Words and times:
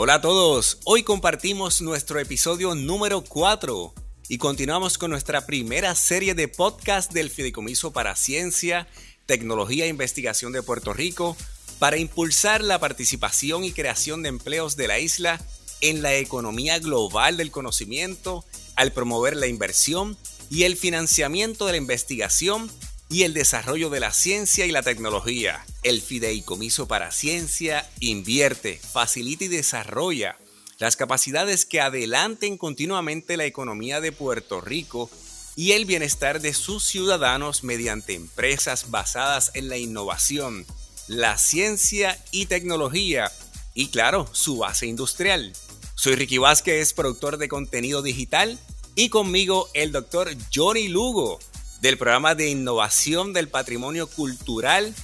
Hola 0.00 0.14
a 0.14 0.20
todos, 0.20 0.78
hoy 0.84 1.02
compartimos 1.02 1.80
nuestro 1.80 2.20
episodio 2.20 2.76
número 2.76 3.24
4 3.24 3.92
y 4.28 4.38
continuamos 4.38 4.96
con 4.96 5.10
nuestra 5.10 5.44
primera 5.44 5.92
serie 5.96 6.36
de 6.36 6.46
podcast 6.46 7.12
del 7.12 7.30
Fideicomiso 7.30 7.92
para 7.92 8.14
Ciencia, 8.14 8.86
Tecnología 9.26 9.86
e 9.86 9.88
Investigación 9.88 10.52
de 10.52 10.62
Puerto 10.62 10.92
Rico 10.92 11.36
para 11.80 11.96
impulsar 11.96 12.62
la 12.62 12.78
participación 12.78 13.64
y 13.64 13.72
creación 13.72 14.22
de 14.22 14.28
empleos 14.28 14.76
de 14.76 14.86
la 14.86 15.00
isla 15.00 15.40
en 15.80 16.00
la 16.00 16.14
economía 16.14 16.78
global 16.78 17.36
del 17.36 17.50
conocimiento, 17.50 18.44
al 18.76 18.92
promover 18.92 19.34
la 19.34 19.48
inversión 19.48 20.16
y 20.48 20.62
el 20.62 20.76
financiamiento 20.76 21.66
de 21.66 21.72
la 21.72 21.78
investigación 21.78 22.70
y 23.10 23.22
el 23.22 23.34
desarrollo 23.34 23.90
de 23.90 24.00
la 24.00 24.12
ciencia 24.12 24.66
y 24.66 24.70
la 24.70 24.82
tecnología. 24.82 25.64
El 25.82 26.02
Fideicomiso 26.02 26.86
para 26.86 27.10
Ciencia 27.10 27.88
invierte, 28.00 28.78
facilita 28.78 29.44
y 29.44 29.48
desarrolla 29.48 30.36
las 30.78 30.96
capacidades 30.96 31.64
que 31.64 31.80
adelanten 31.80 32.56
continuamente 32.56 33.36
la 33.36 33.46
economía 33.46 34.00
de 34.00 34.12
Puerto 34.12 34.60
Rico 34.60 35.10
y 35.56 35.72
el 35.72 35.86
bienestar 35.86 36.40
de 36.40 36.54
sus 36.54 36.84
ciudadanos 36.84 37.64
mediante 37.64 38.14
empresas 38.14 38.90
basadas 38.90 39.50
en 39.54 39.68
la 39.68 39.76
innovación, 39.76 40.64
la 41.08 41.36
ciencia 41.36 42.22
y 42.30 42.46
tecnología 42.46 43.32
y 43.74 43.88
claro, 43.88 44.28
su 44.32 44.58
base 44.58 44.86
industrial. 44.86 45.52
Soy 45.96 46.14
Ricky 46.14 46.38
Vázquez, 46.38 46.92
productor 46.92 47.38
de 47.38 47.48
contenido 47.48 48.02
digital 48.02 48.58
y 48.94 49.08
conmigo 49.08 49.68
el 49.74 49.90
doctor 49.90 50.30
Johnny 50.54 50.86
Lugo 50.86 51.40
del 51.80 51.98
programa 51.98 52.34
de 52.34 52.48
innovación 52.48 53.32
del 53.32 53.48
patrimonio 53.48 54.06
cultural. 54.06 54.94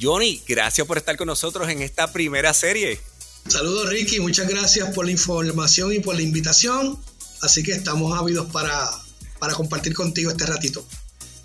Johnny, 0.00 0.42
gracias 0.46 0.86
por 0.86 0.98
estar 0.98 1.16
con 1.16 1.26
nosotros 1.26 1.68
en 1.68 1.82
esta 1.82 2.12
primera 2.12 2.54
serie. 2.54 3.00
Saludos 3.48 3.88
Ricky, 3.88 4.20
muchas 4.20 4.48
gracias 4.48 4.94
por 4.94 5.06
la 5.06 5.12
información 5.12 5.92
y 5.92 6.00
por 6.00 6.14
la 6.14 6.22
invitación. 6.22 6.98
Así 7.42 7.62
que 7.62 7.72
estamos 7.72 8.16
ávidos 8.18 8.50
para, 8.52 8.88
para 9.38 9.54
compartir 9.54 9.94
contigo 9.94 10.30
este 10.30 10.46
ratito. 10.46 10.86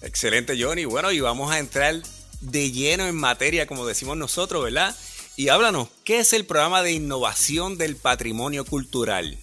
Excelente 0.02 0.62
Johnny. 0.62 0.86
Bueno, 0.86 1.12
y 1.12 1.20
vamos 1.20 1.52
a 1.52 1.59
entrar 1.59 2.02
de 2.42 2.72
lleno 2.72 3.08
en 3.08 3.16
materia, 3.16 3.66
como 3.66 3.86
decimos 3.88 4.18
nosotros, 4.18 4.64
¿verdad? 4.64 4.96
Y 5.36 5.50
háblanos, 5.50 5.90
¿qué 6.04 6.20
es 6.20 6.34
el 6.34 6.46
programa 6.46 6.84
de 6.84 6.92
innovación 6.92 7.78
del 7.78 7.96
patrimonio 7.96 8.66
cultural? 8.66 9.38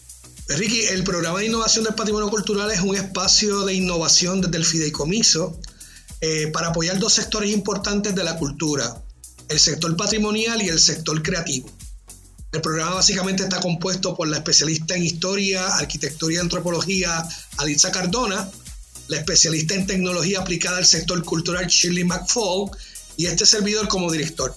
Ricky, 0.57 0.83
el 0.87 1.05
programa 1.05 1.39
de 1.39 1.47
innovación 1.47 1.85
del 1.85 1.95
patrimonio 1.95 2.29
cultural 2.29 2.71
es 2.71 2.81
un 2.81 2.97
espacio 2.97 3.65
de 3.65 3.75
innovación 3.75 4.41
desde 4.41 4.57
el 4.57 4.65
fideicomiso 4.65 5.59
eh, 6.21 6.49
para 6.49 6.69
apoyar 6.69 6.99
dos 6.99 7.15
sectores 7.15 7.51
importantes 7.53 8.15
de 8.15 8.25
la 8.25 8.37
cultura, 8.37 9.03
el 9.49 9.59
sector 9.59 9.97
patrimonial 9.97 10.61
y 10.63 10.69
el 10.69 10.79
sector 10.79 11.23
creativo. 11.23 11.71
El 12.53 12.61
programa 12.61 12.97
básicamente 12.97 13.45
está 13.45 13.61
compuesto 13.61 14.15
por 14.15 14.29
la 14.29 14.39
especialista 14.39 14.95
en 14.95 15.05
historia, 15.05 15.77
arquitectura 15.77 16.35
y 16.35 16.37
antropología 16.37 17.27
Alitza 17.57 17.91
Cardona, 17.91 18.49
la 19.09 19.17
especialista 19.17 19.75
en 19.75 19.87
tecnología 19.87 20.41
aplicada 20.41 20.79
al 20.79 20.87
sector 20.87 21.23
cultural 21.25 21.67
Shirley 21.67 22.05
McFall 22.05 22.71
y 23.17 23.27
este 23.27 23.47
servidor 23.47 23.89
como 23.89 24.11
director. 24.11 24.57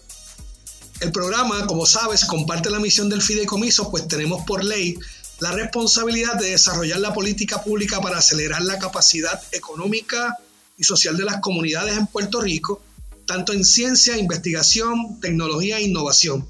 El 1.00 1.12
programa, 1.12 1.68
como 1.68 1.86
sabes, 1.86 2.26
comparte 2.26 2.70
la 2.70 2.80
misión 2.80 3.10
del 3.10 3.22
fideicomiso, 3.22 3.92
pues 3.92 4.08
tenemos 4.08 4.46
por 4.46 4.64
ley 4.64 4.98
la 5.40 5.52
responsabilidad 5.52 6.36
de 6.36 6.52
desarrollar 6.52 7.00
la 7.00 7.14
política 7.14 7.64
pública 7.64 8.00
para 8.00 8.20
acelerar 8.20 8.62
la 8.62 8.80
capacidad 8.80 9.42
económica 9.52 10.38
y 10.78 10.84
social 10.84 11.18
de 11.18 11.26
las 11.26 11.42
comunidades 11.42 11.98
en 11.98 12.08
Puerto 12.08 12.42
Rico, 12.42 12.82
tanto 13.26 13.54
en 13.54 13.66
ciencia, 13.66 14.18
investigación, 14.18 15.20
tecnología 15.20 15.78
e 15.78 15.84
innovación, 15.84 16.48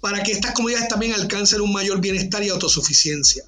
para 0.00 0.22
que 0.22 0.32
estas 0.32 0.52
comunidades 0.52 0.88
también 0.88 1.12
alcancen 1.12 1.60
un 1.60 1.72
mayor 1.72 2.00
bienestar 2.00 2.42
y 2.42 2.48
autosuficiencia. 2.48 3.44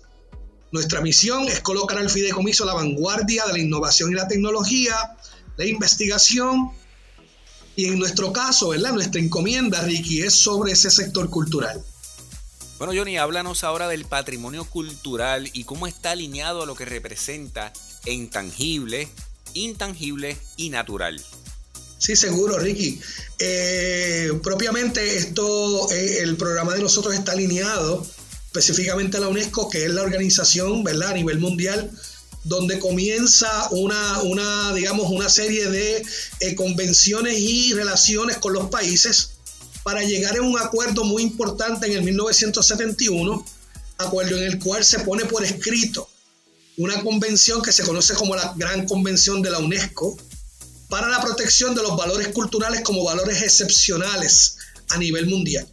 Nuestra 0.72 1.00
misión 1.00 1.48
es 1.48 1.60
colocar 1.60 1.98
al 1.98 2.10
fideicomiso 2.10 2.64
a 2.64 2.68
la 2.68 2.74
vanguardia 2.74 3.44
de 3.46 3.54
la 3.54 3.58
innovación 3.58 4.12
y 4.12 4.14
la 4.14 4.28
tecnología, 4.28 4.94
la 5.56 5.64
investigación 5.64 6.70
y 7.74 7.86
en 7.86 7.98
nuestro 7.98 8.32
caso, 8.32 8.68
¿verdad? 8.68 8.92
Nuestra 8.92 9.20
encomienda, 9.20 9.80
Ricky, 9.80 10.22
es 10.22 10.34
sobre 10.34 10.72
ese 10.72 10.90
sector 10.90 11.28
cultural. 11.28 11.82
Bueno, 12.80 12.94
Johnny, 12.96 13.18
háblanos 13.18 13.62
ahora 13.62 13.88
del 13.88 14.06
patrimonio 14.06 14.64
cultural 14.64 15.50
y 15.52 15.64
cómo 15.64 15.86
está 15.86 16.12
alineado 16.12 16.62
a 16.62 16.66
lo 16.66 16.74
que 16.74 16.86
representa 16.86 17.74
en 18.06 18.30
tangible, 18.30 19.06
intangible 19.52 20.38
y 20.56 20.70
natural. 20.70 21.22
Sí, 21.98 22.16
seguro, 22.16 22.58
Ricky. 22.58 22.98
Eh, 23.38 24.32
propiamente 24.42 25.18
esto, 25.18 25.92
eh, 25.92 26.20
el 26.20 26.38
programa 26.38 26.72
de 26.72 26.80
nosotros 26.80 27.12
está 27.14 27.32
alineado 27.32 28.06
específicamente 28.46 29.18
a 29.18 29.20
la 29.20 29.28
UNESCO, 29.28 29.68
que 29.68 29.84
es 29.84 29.90
la 29.90 30.00
organización, 30.00 30.82
¿verdad? 30.82 31.10
A 31.10 31.14
nivel 31.16 31.38
mundial, 31.38 31.90
donde 32.44 32.78
comienza 32.78 33.68
una, 33.72 34.22
una 34.22 34.72
digamos, 34.72 35.10
una 35.10 35.28
serie 35.28 35.68
de 35.68 36.02
eh, 36.40 36.54
convenciones 36.54 37.38
y 37.40 37.74
relaciones 37.74 38.38
con 38.38 38.54
los 38.54 38.70
países 38.70 39.32
para 39.82 40.02
llegar 40.02 40.36
a 40.36 40.42
un 40.42 40.58
acuerdo 40.58 41.04
muy 41.04 41.22
importante 41.22 41.86
en 41.86 41.92
el 41.94 42.02
1971, 42.02 43.44
acuerdo 43.98 44.36
en 44.36 44.44
el 44.44 44.58
cual 44.58 44.84
se 44.84 45.00
pone 45.00 45.24
por 45.24 45.44
escrito 45.44 46.08
una 46.76 47.02
convención 47.02 47.62
que 47.62 47.72
se 47.72 47.84
conoce 47.84 48.14
como 48.14 48.34
la 48.34 48.54
Gran 48.56 48.86
Convención 48.86 49.42
de 49.42 49.50
la 49.50 49.58
UNESCO 49.58 50.16
para 50.88 51.08
la 51.08 51.20
protección 51.20 51.74
de 51.74 51.82
los 51.82 51.96
valores 51.96 52.28
culturales 52.28 52.80
como 52.82 53.04
valores 53.04 53.42
excepcionales 53.42 54.56
a 54.88 54.98
nivel 54.98 55.26
mundial. 55.26 55.66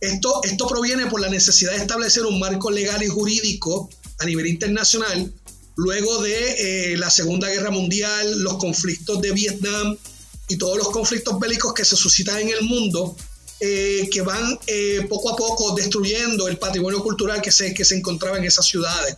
Esto, 0.00 0.40
esto 0.42 0.66
proviene 0.66 1.06
por 1.06 1.20
la 1.20 1.28
necesidad 1.28 1.72
de 1.72 1.78
establecer 1.78 2.24
un 2.26 2.38
marco 2.38 2.70
legal 2.70 3.02
y 3.02 3.08
jurídico 3.08 3.88
a 4.18 4.24
nivel 4.24 4.46
internacional 4.46 5.32
luego 5.76 6.22
de 6.22 6.92
eh, 6.92 6.96
la 6.96 7.10
Segunda 7.10 7.48
Guerra 7.48 7.70
Mundial, 7.70 8.40
los 8.40 8.58
conflictos 8.58 9.20
de 9.20 9.32
Vietnam, 9.32 9.96
y 10.48 10.56
todos 10.56 10.76
los 10.76 10.90
conflictos 10.90 11.38
bélicos 11.38 11.72
que 11.72 11.84
se 11.84 11.96
suscitan 11.96 12.38
en 12.40 12.50
el 12.50 12.62
mundo, 12.62 13.16
eh, 13.60 14.08
que 14.10 14.20
van 14.20 14.58
eh, 14.66 15.06
poco 15.08 15.30
a 15.30 15.36
poco 15.36 15.74
destruyendo 15.74 16.48
el 16.48 16.58
patrimonio 16.58 17.02
cultural 17.02 17.40
que 17.40 17.50
se, 17.50 17.72
que 17.72 17.84
se 17.84 17.96
encontraba 17.96 18.36
en 18.36 18.44
esas 18.44 18.66
ciudades. 18.66 19.16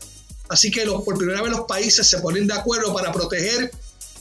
Así 0.48 0.70
que 0.70 0.84
los, 0.84 1.02
por 1.02 1.18
primera 1.18 1.42
vez 1.42 1.50
los 1.50 1.66
países 1.66 2.06
se 2.06 2.18
ponen 2.18 2.46
de 2.46 2.54
acuerdo 2.54 2.94
para 2.94 3.12
proteger 3.12 3.70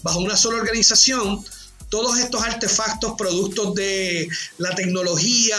bajo 0.02 0.20
una 0.20 0.36
sola 0.36 0.58
organización 0.58 1.44
todos 1.90 2.18
estos 2.18 2.42
artefactos 2.42 3.14
productos 3.18 3.76
de 3.76 4.28
la 4.58 4.74
tecnología, 4.74 5.58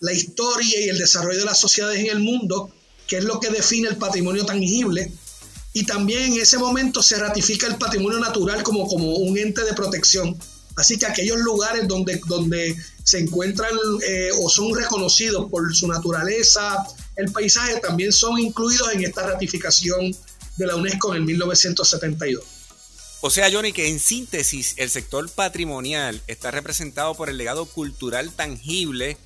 la 0.00 0.12
historia 0.12 0.80
y 0.80 0.88
el 0.88 0.98
desarrollo 0.98 1.40
de 1.40 1.44
las 1.44 1.58
sociedades 1.58 1.98
en 1.98 2.06
el 2.06 2.20
mundo, 2.20 2.70
que 3.08 3.18
es 3.18 3.24
lo 3.24 3.40
que 3.40 3.50
define 3.50 3.88
el 3.88 3.96
patrimonio 3.96 4.46
tangible. 4.46 5.12
Y 5.72 5.84
también 5.84 6.34
en 6.34 6.40
ese 6.40 6.58
momento 6.58 7.02
se 7.02 7.18
ratifica 7.18 7.66
el 7.66 7.76
patrimonio 7.76 8.20
natural 8.20 8.62
como, 8.62 8.86
como 8.86 9.16
un 9.16 9.36
ente 9.36 9.64
de 9.64 9.72
protección 9.72 10.38
Así 10.76 10.98
que 10.98 11.06
aquellos 11.06 11.38
lugares 11.38 11.86
donde, 11.86 12.20
donde 12.26 12.76
se 13.02 13.20
encuentran 13.20 13.70
eh, 14.06 14.30
o 14.40 14.48
son 14.48 14.74
reconocidos 14.74 15.50
por 15.50 15.74
su 15.74 15.86
naturaleza, 15.86 16.84
el 17.16 17.30
paisaje, 17.30 17.80
también 17.80 18.12
son 18.12 18.38
incluidos 18.38 18.92
en 18.92 19.04
esta 19.04 19.22
ratificación 19.22 20.14
de 20.56 20.66
la 20.66 20.76
UNESCO 20.76 21.14
en 21.14 21.22
el 21.22 21.24
1972. 21.24 22.44
O 23.20 23.30
sea, 23.30 23.50
Johnny, 23.50 23.72
que 23.72 23.88
en 23.88 23.98
síntesis 23.98 24.74
el 24.76 24.90
sector 24.90 25.30
patrimonial 25.30 26.20
está 26.26 26.50
representado 26.50 27.14
por 27.14 27.30
el 27.30 27.38
legado 27.38 27.64
cultural 27.64 28.30
tangible 28.32 29.16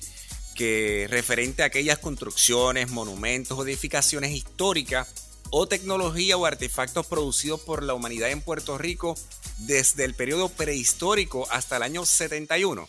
que 0.55 1.07
referente 1.09 1.63
a 1.63 1.65
aquellas 1.65 1.99
construcciones, 1.99 2.89
monumentos 2.89 3.57
o 3.57 3.63
edificaciones 3.65 4.31
históricas 4.31 5.07
o 5.51 5.67
tecnología 5.67 6.37
o 6.37 6.45
artefactos 6.45 7.05
producidos 7.05 7.59
por 7.61 7.83
la 7.83 7.93
humanidad 7.93 8.29
en 8.29 8.41
Puerto 8.41 8.77
Rico 8.77 9.17
desde 9.59 10.05
el 10.05 10.13
periodo 10.13 10.49
prehistórico 10.49 11.47
hasta 11.51 11.77
el 11.77 11.83
año 11.83 12.05
71. 12.05 12.87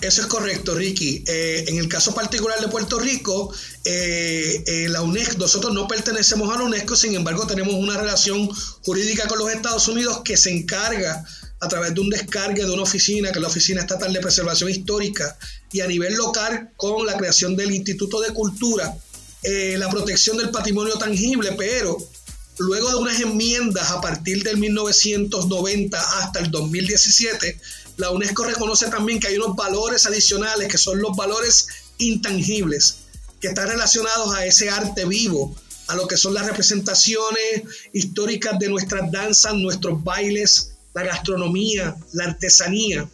Eso 0.00 0.22
es 0.22 0.28
correcto, 0.28 0.76
Ricky. 0.76 1.24
Eh, 1.26 1.64
en 1.66 1.78
el 1.78 1.88
caso 1.88 2.14
particular 2.14 2.60
de 2.60 2.68
Puerto 2.68 3.00
Rico, 3.00 3.52
eh, 3.84 4.62
eh, 4.64 4.88
la 4.88 5.02
UNESCO, 5.02 5.38
nosotros 5.38 5.74
no 5.74 5.88
pertenecemos 5.88 6.54
a 6.54 6.58
la 6.58 6.64
UNESCO, 6.64 6.94
sin 6.94 7.16
embargo 7.16 7.48
tenemos 7.48 7.74
una 7.74 7.96
relación 7.96 8.48
jurídica 8.84 9.26
con 9.26 9.40
los 9.40 9.50
Estados 9.50 9.88
Unidos 9.88 10.20
que 10.24 10.36
se 10.36 10.50
encarga 10.50 11.24
a 11.60 11.68
través 11.68 11.94
de 11.94 12.00
un 12.00 12.10
descargue 12.10 12.64
de 12.64 12.70
una 12.70 12.82
oficina, 12.82 13.32
que 13.32 13.38
es 13.38 13.42
la 13.42 13.48
Oficina 13.48 13.80
Estatal 13.80 14.12
de 14.12 14.20
Preservación 14.20 14.70
Histórica, 14.70 15.36
y 15.72 15.80
a 15.80 15.88
nivel 15.88 16.14
local 16.14 16.70
con 16.76 17.04
la 17.04 17.16
creación 17.16 17.56
del 17.56 17.72
Instituto 17.72 18.20
de 18.20 18.32
Cultura, 18.32 18.96
la 19.42 19.88
protección 19.88 20.36
del 20.36 20.50
patrimonio 20.50 20.98
tangible, 20.98 21.52
pero 21.52 21.96
luego 22.58 22.90
de 22.90 22.96
unas 22.96 23.20
enmiendas 23.20 23.90
a 23.90 24.00
partir 24.00 24.42
del 24.42 24.56
1990 24.58 25.98
hasta 26.20 26.40
el 26.40 26.50
2017, 26.50 27.60
la 27.96 28.10
UNESCO 28.10 28.44
reconoce 28.44 28.88
también 28.88 29.20
que 29.20 29.28
hay 29.28 29.36
unos 29.36 29.56
valores 29.56 30.06
adicionales 30.06 30.68
que 30.68 30.78
son 30.78 31.00
los 31.00 31.16
valores 31.16 31.66
intangibles, 31.98 32.98
que 33.40 33.48
están 33.48 33.68
relacionados 33.68 34.34
a 34.34 34.44
ese 34.44 34.70
arte 34.70 35.04
vivo, 35.04 35.54
a 35.88 35.96
lo 35.96 36.06
que 36.06 36.16
son 36.16 36.34
las 36.34 36.46
representaciones 36.46 37.62
históricas 37.92 38.58
de 38.58 38.68
nuestras 38.68 39.10
danzas, 39.10 39.54
nuestros 39.54 40.02
bailes, 40.04 40.74
la 40.94 41.02
gastronomía, 41.02 41.96
la 42.12 42.24
artesanía, 42.24 43.08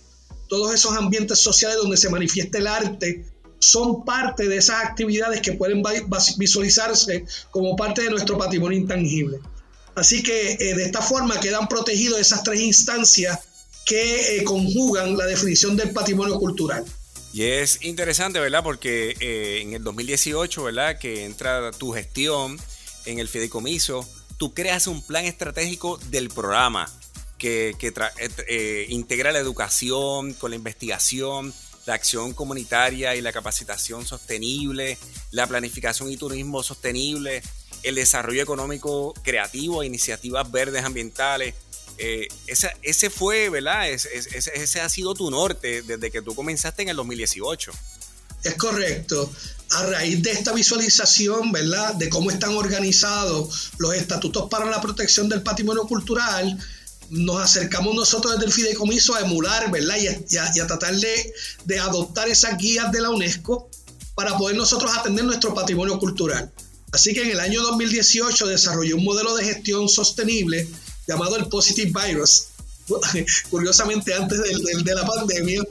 todos 0.49 0.75
esos 0.75 0.97
ambientes 0.97 1.38
sociales 1.38 1.79
donde 1.79 1.97
se 1.97 2.11
manifiesta 2.11 2.59
el 2.59 2.67
arte 2.67 3.25
son 3.64 4.05
parte 4.05 4.49
de 4.49 4.58
esas 4.58 4.84
actividades 4.84 5.40
que 5.40 5.52
pueden 5.52 5.82
visualizarse 6.37 7.25
como 7.50 7.76
parte 7.76 8.02
de 8.02 8.11
nuestro 8.11 8.37
patrimonio 8.38 8.78
intangible. 8.78 9.40
Así 9.94 10.22
que 10.22 10.52
eh, 10.52 10.75
de 10.75 10.84
esta 10.84 11.00
forma 11.00 11.38
quedan 11.40 11.69
protegidos 11.69 12.19
esas 12.19 12.43
tres 12.43 12.61
instancias 12.61 13.38
que 13.87 14.38
eh, 14.38 14.44
conjugan 14.44 15.16
la 15.16 15.26
definición 15.26 15.76
del 15.76 15.93
patrimonio 15.93 16.38
cultural. 16.38 16.84
Y 17.32 17.43
es 17.43 17.81
interesante, 17.82 18.38
¿verdad? 18.38 18.62
Porque 18.62 19.16
eh, 19.20 19.61
en 19.62 19.72
el 19.72 19.82
2018, 19.82 20.62
¿verdad? 20.64 20.99
Que 20.99 21.25
entra 21.25 21.70
tu 21.72 21.93
gestión 21.93 22.58
en 23.06 23.19
el 23.19 23.28
fideicomiso, 23.28 24.08
tú 24.37 24.55
creas 24.55 24.87
un 24.87 25.02
plan 25.02 25.25
estratégico 25.25 25.99
del 26.11 26.28
programa 26.28 26.88
que, 27.38 28.87
integra 28.88 29.32
la 29.32 29.38
educación 29.38 30.32
con 30.34 30.50
la 30.50 30.56
investigación, 30.56 31.52
la 31.86 31.94
acción 31.94 32.32
comunitaria 32.32 33.14
y 33.14 33.20
la 33.20 33.32
capacitación 33.32 34.06
sostenible, 34.06 34.98
la 35.31 35.46
planificación 35.46 36.10
y 36.10 36.16
turismo 36.16 36.62
sostenible, 36.62 37.42
el 37.82 37.94
desarrollo 37.94 38.42
económico 38.42 39.12
creativo, 39.22 39.82
iniciativas 39.82 40.50
verdes 40.50 40.84
ambientales, 40.84 41.54
eh, 41.98 42.26
ese, 42.82 43.10
fue, 43.10 43.48
¿verdad? 43.50 43.88
ese, 43.88 44.81
ha 44.81 44.88
sido 44.88 45.14
tu 45.14 45.31
norte 45.31 45.82
desde 45.82 46.10
que 46.10 46.22
tú 46.22 46.34
comenzaste 46.34 46.82
en 46.82 46.88
el 46.88 46.96
2018. 46.96 47.72
Es 48.42 48.54
correcto. 48.54 49.30
A 49.70 49.84
raíz 49.84 50.22
de 50.22 50.32
esta 50.32 50.52
visualización, 50.52 51.52
¿verdad? 51.52 51.94
De 51.94 52.08
cómo 52.08 52.30
están 52.30 52.54
organizados 52.54 53.72
los 53.78 53.94
estatutos 53.94 54.48
para 54.50 54.66
la 54.66 54.80
protección 54.80 55.28
del 55.28 55.42
patrimonio 55.42 55.84
cultural, 55.84 56.58
nos 57.10 57.42
acercamos 57.42 57.94
nosotros 57.94 58.34
desde 58.34 58.46
el 58.46 58.52
fideicomiso 58.52 59.14
a 59.14 59.20
emular, 59.20 59.70
¿verdad? 59.70 59.96
Y 59.98 60.36
a, 60.36 60.66
tratar 60.66 60.94
de, 60.96 61.34
de, 61.64 61.78
adoptar 61.78 62.28
esas 62.28 62.56
guías 62.58 62.90
de 62.92 63.00
la 63.00 63.10
UNESCO 63.10 63.68
para 64.14 64.36
poder 64.36 64.56
nosotros 64.56 64.90
atender 64.96 65.24
nuestro 65.24 65.54
patrimonio 65.54 65.98
cultural. 65.98 66.50
Así 66.92 67.12
que 67.12 67.22
en 67.22 67.30
el 67.32 67.40
año 67.40 67.60
2018 67.62 68.46
desarrollé 68.46 68.94
un 68.94 69.04
modelo 69.04 69.34
de 69.34 69.44
gestión 69.44 69.88
sostenible 69.88 70.68
llamado 71.08 71.36
el 71.36 71.48
Positive 71.48 71.92
Virus, 72.06 72.46
curiosamente 73.50 74.14
antes 74.14 74.38
de, 74.38 74.94
la 74.94 75.04
pandemia, 75.04 75.62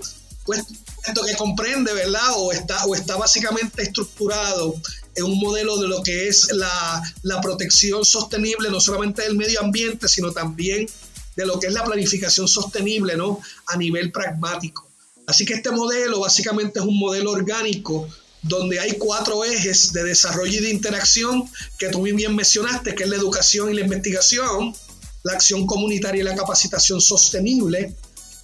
pues 0.46 0.64
esto 1.06 1.24
que 1.24 1.36
comprende, 1.36 1.94
¿verdad? 1.94 2.34
O 2.36 2.52
está, 2.52 2.86
o 2.86 2.96
está 2.96 3.16
básicamente 3.16 3.84
estructurado 3.84 4.76
en 5.16 5.24
un 5.26 5.40
modelo 5.40 5.78
de 5.78 5.88
lo 5.88 6.02
que 6.04 6.28
es 6.28 6.52
la, 6.52 7.02
la 7.22 7.40
protección 7.40 8.04
sostenible, 8.04 8.70
no 8.70 8.80
solamente 8.80 9.22
del 9.22 9.36
medio 9.36 9.62
ambiente, 9.62 10.08
sino 10.08 10.32
también 10.32 10.88
de 11.36 11.46
lo 11.46 11.60
que 11.60 11.68
es 11.68 11.74
la 11.74 11.84
planificación 11.84 12.48
sostenible, 12.48 13.16
¿no? 13.16 13.40
A 13.68 13.78
nivel 13.78 14.12
pragmático. 14.12 14.90
Así 15.26 15.46
que 15.46 15.54
este 15.54 15.72
modelo 15.72 16.20
básicamente 16.20 16.80
es 16.80 16.86
un 16.86 16.98
modelo 16.98 17.32
orgánico 17.32 18.08
donde 18.42 18.80
hay 18.80 18.94
cuatro 18.98 19.46
ejes 19.46 19.94
de 19.94 20.04
desarrollo 20.04 20.60
y 20.60 20.62
de 20.62 20.70
interacción 20.70 21.50
que 21.80 21.90
tú 21.90 22.00
muy 22.00 22.12
bien 22.12 22.36
mencionaste, 22.36 22.94
que 22.94 23.04
es 23.04 23.10
la 23.10 23.16
educación 23.16 23.72
y 23.72 23.74
la 23.74 23.82
investigación, 23.82 24.76
la 25.24 25.34
acción 25.34 25.66
comunitaria 25.66 26.22
y 26.22 26.26
la 26.26 26.36
capacitación 26.36 27.00
sostenible, 27.00 27.96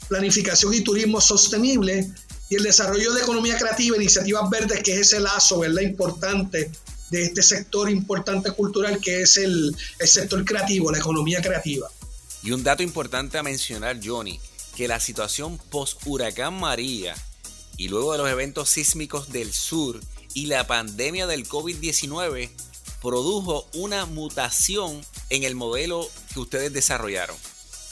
planificación 0.07 0.74
y 0.74 0.81
turismo 0.81 1.19
sostenible 1.19 2.09
y 2.50 2.56
el 2.56 2.63
desarrollo 2.63 3.13
de 3.13 3.21
economía 3.21 3.57
creativa, 3.57 3.97
iniciativas 3.97 4.50
verdes, 4.50 4.81
que 4.81 4.94
es 4.94 5.00
ese 5.01 5.19
lazo, 5.19 5.59
¿verdad? 5.59 5.81
Importante 5.81 6.71
de 7.12 7.24
este 7.24 7.44
sector 7.44 7.89
importante 7.89 8.51
cultural 8.51 9.00
que 9.00 9.24
es 9.24 9.38
el, 9.38 9.75
el 10.00 10.07
sector 10.07 10.45
creativo, 10.45 10.91
la 10.91 11.00
economía 11.00 11.41
creativa. 11.41 11.89
Y 12.41 12.51
un 12.51 12.63
dato 12.63 12.83
importante 12.83 13.38
a 13.38 13.44
mencionar, 13.44 14.00
Johnny, 14.03 14.39
que 14.75 14.88
la 14.88 15.00
situación 15.00 15.57
post-huracán 15.69 16.59
María 16.59 17.15
y 17.75 17.89
luego 17.89 18.13
de 18.13 18.18
los 18.19 18.30
eventos 18.30 18.69
sísmicos 18.69 19.31
del 19.31 19.53
sur 19.53 20.00
y 20.33 20.45
la 20.45 20.68
pandemia 20.68 21.27
del 21.27 21.47
COVID-19 21.47 22.50
produjo 23.01 23.68
una 23.74 24.06
mutación 24.06 25.01
en 25.30 25.44
el 25.44 25.56
modelo 25.56 26.09
que 26.33 26.39
ustedes 26.39 26.71
desarrollaron. 26.74 27.36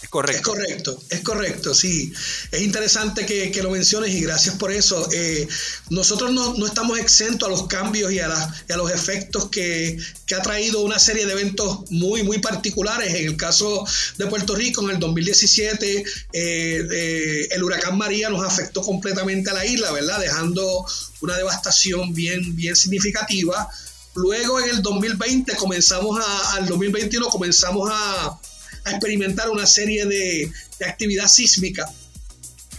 Es 0.08 0.12
correcto. 0.12 0.38
Es 0.38 0.42
correcto, 0.42 1.04
es 1.10 1.20
correcto, 1.20 1.76
sí. 1.76 2.14
Es 2.52 2.62
interesante 2.62 3.26
que, 3.26 3.62
lo 3.62 3.72
menciones 3.72 4.12
y 4.12 4.22
gracias 4.22 4.56
por 4.56 4.72
eso. 4.72 5.06
Eh, 5.12 5.46
nosotros 5.90 6.32
no, 6.32 6.66
estamos 6.66 6.98
exentos 6.98 7.46
a 7.46 7.52
los 7.52 7.68
cambios 7.68 8.14
y 8.14 8.20
a, 8.20 8.30
los 8.70 8.90
efectos 8.90 9.50
que, 9.50 9.98
ha 10.34 10.42
traído 10.42 10.82
una 10.82 10.98
serie 10.98 11.26
de 11.26 11.34
eventos 11.34 11.92
muy, 11.92 12.24
muy 12.24 12.40
particulares. 12.40 13.14
En 13.16 13.28
el 13.28 13.36
caso 13.36 13.86
de 14.18 14.28
Puerto 14.28 14.56
Rico, 14.56 14.82
en 14.84 14.92
el 14.92 15.00
2017, 15.00 15.98
eh, 15.98 16.06
eh, 16.34 17.48
el 17.52 17.64
huracán 17.64 17.98
María 17.98 18.30
nos 18.30 18.46
afectó 18.46 18.82
completamente 18.82 19.50
a 19.50 19.56
la 19.56 19.66
isla, 19.66 19.92
¿verdad? 19.92 20.22
Dejando 20.22 20.86
una 21.20 21.36
devastación 21.36 22.14
bien, 22.14 22.56
bien 22.56 22.78
significativa 22.78 23.70
Luego 24.18 24.60
en 24.60 24.70
el 24.70 24.82
2020 24.82 25.56
comenzamos 25.58 26.20
a, 26.20 26.56
al 26.56 26.66
2021 26.66 27.28
comenzamos 27.28 27.88
a, 27.92 28.40
experimentar 28.92 29.50
una 29.50 29.66
serie 29.66 30.06
de, 30.06 30.52
actividad 30.86 31.28
sísmica 31.28 31.92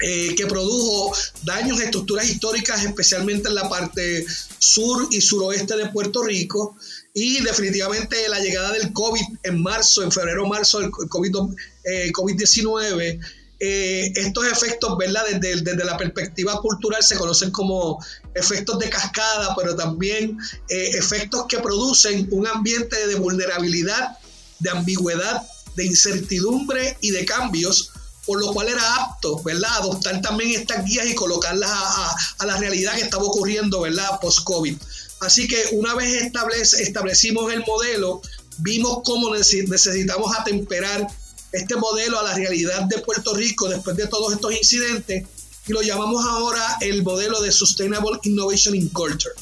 eh, 0.00 0.34
que 0.36 0.46
produjo 0.46 1.12
daños 1.42 1.80
a 1.80 1.84
estructuras 1.84 2.28
históricas, 2.28 2.84
especialmente 2.84 3.48
en 3.48 3.56
la 3.56 3.68
parte 3.68 4.24
sur 4.58 5.08
y 5.10 5.20
suroeste 5.20 5.76
de 5.76 5.88
Puerto 5.88 6.22
Rico. 6.22 6.76
Y 7.12 7.42
definitivamente 7.42 8.28
la 8.28 8.38
llegada 8.38 8.72
del 8.72 8.92
COVID 8.92 9.24
en 9.42 9.60
marzo, 9.62 10.04
en 10.04 10.12
febrero-marzo, 10.12 10.80
el 10.80 10.90
COVID-19, 10.90 11.56
eh, 11.84 12.12
COVID 12.12 12.36
19 12.36 13.20
eh, 13.60 14.12
estos 14.14 14.46
efectos, 14.46 14.96
¿verdad? 14.96 15.22
Desde, 15.28 15.62
desde, 15.62 15.84
la 15.84 15.96
perspectiva 15.96 16.60
cultural 16.60 17.02
se 17.02 17.16
conocen 17.16 17.50
como 17.50 17.98
efectos 18.34 18.78
de 18.78 18.88
cascada, 18.88 19.54
pero 19.56 19.74
también 19.74 20.38
eh, 20.68 20.90
efectos 20.94 21.46
que 21.48 21.58
producen 21.58 22.28
un 22.30 22.46
ambiente 22.46 23.08
de 23.08 23.16
vulnerabilidad, 23.16 24.16
de 24.60 24.70
ambigüedad, 24.70 25.44
de 25.78 25.86
incertidumbre 25.86 26.98
y 27.00 27.12
de 27.12 27.24
cambios, 27.24 27.92
por 28.26 28.40
lo 28.40 28.52
cual 28.52 28.68
era 28.68 28.96
apto, 28.96 29.40
¿verdad? 29.44 29.70
Adoptar 29.76 30.20
también 30.20 30.50
estas 30.60 30.84
guías 30.84 31.06
y 31.06 31.14
colocarlas 31.14 31.70
a, 31.70 32.46
la 32.46 32.56
realidad 32.56 32.94
que 32.96 33.02
estaba 33.02 33.22
ocurriendo, 33.22 33.80
¿verdad? 33.82 34.18
Post-COVID. 34.20 34.76
Así 35.20 35.46
que 35.46 35.56
una 35.72 35.94
vez 35.94 36.32
establecimos 36.74 37.52
el 37.52 37.64
modelo, 37.64 38.20
vimos 38.58 39.02
cómo 39.04 39.32
necesitamos 39.32 40.36
atemperar 40.36 41.06
este 41.52 41.76
modelo 41.76 42.18
a 42.18 42.24
la 42.24 42.34
realidad 42.34 42.82
de 42.82 42.98
Puerto 42.98 43.34
Rico 43.34 43.68
después 43.68 43.96
de 43.96 44.08
todos 44.08 44.32
estos 44.32 44.52
incidentes 44.52 45.26
y 45.68 45.72
lo 45.72 45.80
llamamos 45.82 46.24
ahora 46.26 46.76
el 46.80 47.04
modelo 47.04 47.40
de 47.40 47.52
Sustainable 47.52 48.18
Innovation 48.24 48.74
in 48.74 48.88
Culture. 48.88 49.34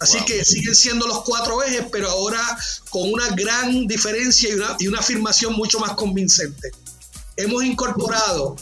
Así 0.00 0.18
que 0.24 0.44
siguen 0.44 0.74
siendo 0.74 1.06
los 1.06 1.22
cuatro 1.22 1.62
ejes, 1.62 1.86
pero 1.90 2.10
ahora 2.10 2.58
con 2.90 3.12
una 3.12 3.28
gran 3.30 3.86
diferencia 3.86 4.50
y 4.50 4.52
una, 4.52 4.76
y 4.78 4.88
una 4.88 4.98
afirmación 4.98 5.54
mucho 5.54 5.78
más 5.78 5.92
convincente. 5.92 6.72
Hemos 7.36 7.64
incorporado 7.64 8.56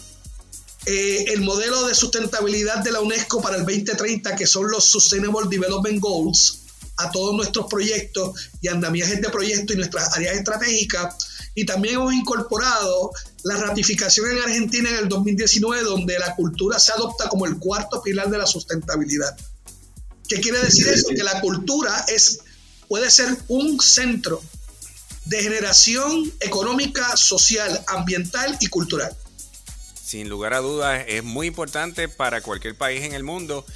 eh, 0.87 1.25
el 1.29 1.41
modelo 1.43 1.87
de 1.87 1.95
sustentabilidad 1.95 2.79
de 2.85 2.93
la 2.93 3.01
UNESCO 3.01 3.41
para 3.41 3.57
el 3.57 3.65
2030, 3.65 4.37
que 4.37 4.47
son 4.47 4.71
los 4.71 4.85
Sustainable 4.85 5.49
Development 5.49 6.01
Goals, 6.01 6.59
a 6.99 7.11
todos 7.11 7.35
nuestros 7.35 7.67
proyectos 7.67 8.51
y 8.61 8.69
andamiajes 8.69 9.21
de 9.21 9.29
proyectos 9.31 9.75
y 9.75 9.79
nuestras 9.79 10.15
áreas 10.15 10.37
estratégicas 10.37 11.17
y 11.55 11.67
también 11.67 11.97
hemos 11.97 12.15
incorporado 12.15 13.12
la 13.45 13.57
ratificación 13.57 14.31
en 14.31 14.43
Argentina 14.43 14.89
en 14.91 14.97
el 14.97 15.09
2019, 15.09 15.83
donde 15.83 16.19
la 16.19 16.35
cultura 16.35 16.79
se 16.79 16.93
adopta 16.93 17.29
como 17.29 17.47
el 17.47 17.59
cuarto 17.59 18.03
pilar 18.03 18.31
de 18.31 18.39
la 18.39 18.47
sustentabilidad. 18.47 19.37
¿Qué 20.33 20.41
quiere 20.41 20.61
decir 20.61 20.89
eso? 20.89 21.09
Que 21.09 21.23
la 21.23 21.43
cultura 21.43 22.07
es, 22.09 22.41
puede 22.89 23.11
ser 23.11 23.37
un 23.49 23.79
centro 23.79 24.43
de 25.27 25.43
generación 25.43 26.33
económica, 26.41 27.19
social, 27.19 27.85
ambiental 27.87 28.57
y 28.59 28.69
cultural. 28.69 29.15
Sin 30.03 30.31
lugar 30.31 30.55
a 30.55 30.61
dudas, 30.61 31.05
es 31.07 31.23
muy 31.23 31.49
importante 31.49 32.09
para 32.09 32.41
cualquier 32.41 32.79
país 32.79 33.03
en 33.03 33.12
el 33.12 33.25
mundo 33.25 33.67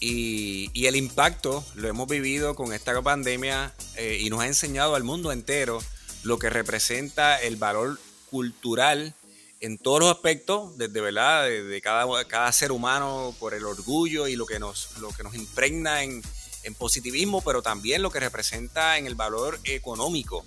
y, 0.00 0.70
el 0.86 0.96
impacto 0.96 1.62
lo 1.74 1.86
hemos 1.86 2.08
vivido 2.08 2.54
con 2.54 2.72
esta 2.72 3.02
pandemia 3.02 3.74
eh, 3.96 4.16
y 4.18 4.30
nos 4.30 4.40
ha 4.40 4.46
enseñado 4.46 4.94
al 4.94 5.04
mundo 5.04 5.32
entero 5.32 5.82
lo 6.22 6.38
que 6.38 6.48
representa 6.48 7.36
el 7.36 7.56
valor 7.56 8.00
cultural 8.30 9.12
en 9.60 9.78
todos 9.78 10.00
los 10.00 10.10
aspectos, 10.10 10.76
desde 10.76 11.00
¿verdad? 11.00 11.44
De, 11.44 11.80
cada, 11.80 12.24
cada, 12.24 12.52
ser 12.52 12.72
humano 12.72 13.34
por 13.38 13.54
el 13.54 13.64
orgullo 13.64 14.28
y 14.28 14.36
lo 14.36 14.46
que 14.46 14.58
nos, 14.58 14.90
lo 15.00 15.08
que 15.10 15.22
nos 15.22 15.34
impregna 15.34 16.02
en, 16.02 16.22
en, 16.62 16.74
positivismo, 16.74 17.42
pero 17.42 17.62
también 17.62 18.02
lo 18.02 18.10
que 18.10 18.20
representa 18.20 18.98
en 18.98 19.06
el 19.06 19.14
valor 19.14 19.58
económico. 19.64 20.44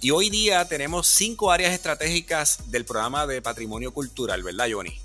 Y 0.00 0.10
hoy 0.10 0.30
día 0.30 0.66
tenemos 0.66 1.08
cinco 1.08 1.50
áreas 1.50 1.72
estratégicas 1.72 2.70
del 2.70 2.84
programa 2.84 3.26
de 3.26 3.42
patrimonio 3.42 3.92
cultural, 3.92 4.42
¿verdad, 4.42 4.68
Johnny? 4.70 4.98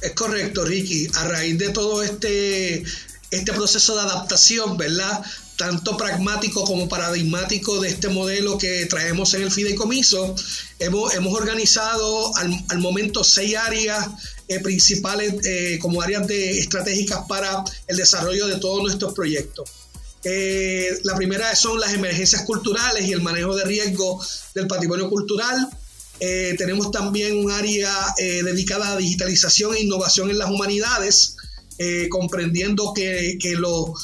Es 0.00 0.12
correcto, 0.12 0.64
Ricky. 0.64 1.08
A 1.14 1.24
raíz 1.24 1.58
de 1.58 1.70
todo 1.70 2.02
este, 2.02 2.82
este 3.30 3.52
proceso 3.52 3.94
de 3.94 4.02
adaptación, 4.02 4.76
¿verdad? 4.76 5.24
Tanto 5.58 5.96
pragmático 5.96 6.64
como 6.64 6.88
paradigmático 6.88 7.80
de 7.80 7.88
este 7.88 8.08
modelo 8.08 8.56
que 8.56 8.86
traemos 8.86 9.34
en 9.34 9.42
el 9.42 9.50
fideicomiso, 9.50 10.34
hemos, 10.78 11.12
hemos 11.14 11.34
organizado 11.34 12.34
al, 12.36 12.78
momento 12.78 13.24
seis 13.24 13.56
áreas 13.56 14.06
eh, 14.46 14.60
principales 14.60 15.34
eh, 15.44 15.80
como 15.80 16.00
áreas 16.00 16.28
de, 16.28 16.60
estratégicas 16.60 17.26
para 17.28 17.64
el 17.88 17.96
desarrollo 17.96 18.46
de 18.46 18.60
todos 18.60 18.82
nuestros 18.82 19.12
proyectos. 19.14 19.68
Eh, 20.22 20.96
la 21.02 21.16
primera 21.16 21.54
son 21.56 21.80
las 21.80 21.92
emergencias 21.92 22.42
culturales 22.42 23.08
y 23.08 23.12
el 23.12 23.20
manejo 23.20 23.56
de 23.56 23.64
riesgo 23.64 24.24
del 24.54 24.68
patrimonio 24.68 25.10
cultural. 25.10 25.68
tenemos 26.20 26.90
también 26.92 27.36
un 27.36 27.50
área 27.50 27.92
dedicada 28.16 28.92
a 28.92 28.96
digitalización 28.96 29.74
e 29.74 29.80
innovación 29.80 30.30
en 30.30 30.38
las 30.38 30.50
humanidades, 30.50 31.36
comprendiendo 32.10 32.92
que, 32.92 33.38
que 33.40 33.52
lo, 33.52 33.94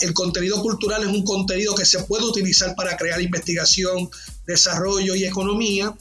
el 0.00 0.14
contenido 0.14 0.60
cultural 0.62 1.02
es 1.02 1.08
un 1.08 1.24
contenido 1.24 1.74
que 1.74 1.84
se 1.84 2.02
puede 2.04 2.24
utilizar 2.24 2.74
para 2.74 2.96
crear 2.96 3.20
investigación, 3.20 4.10
desarrollo 4.46 5.14
y 5.14 5.24
economía. 5.24 5.94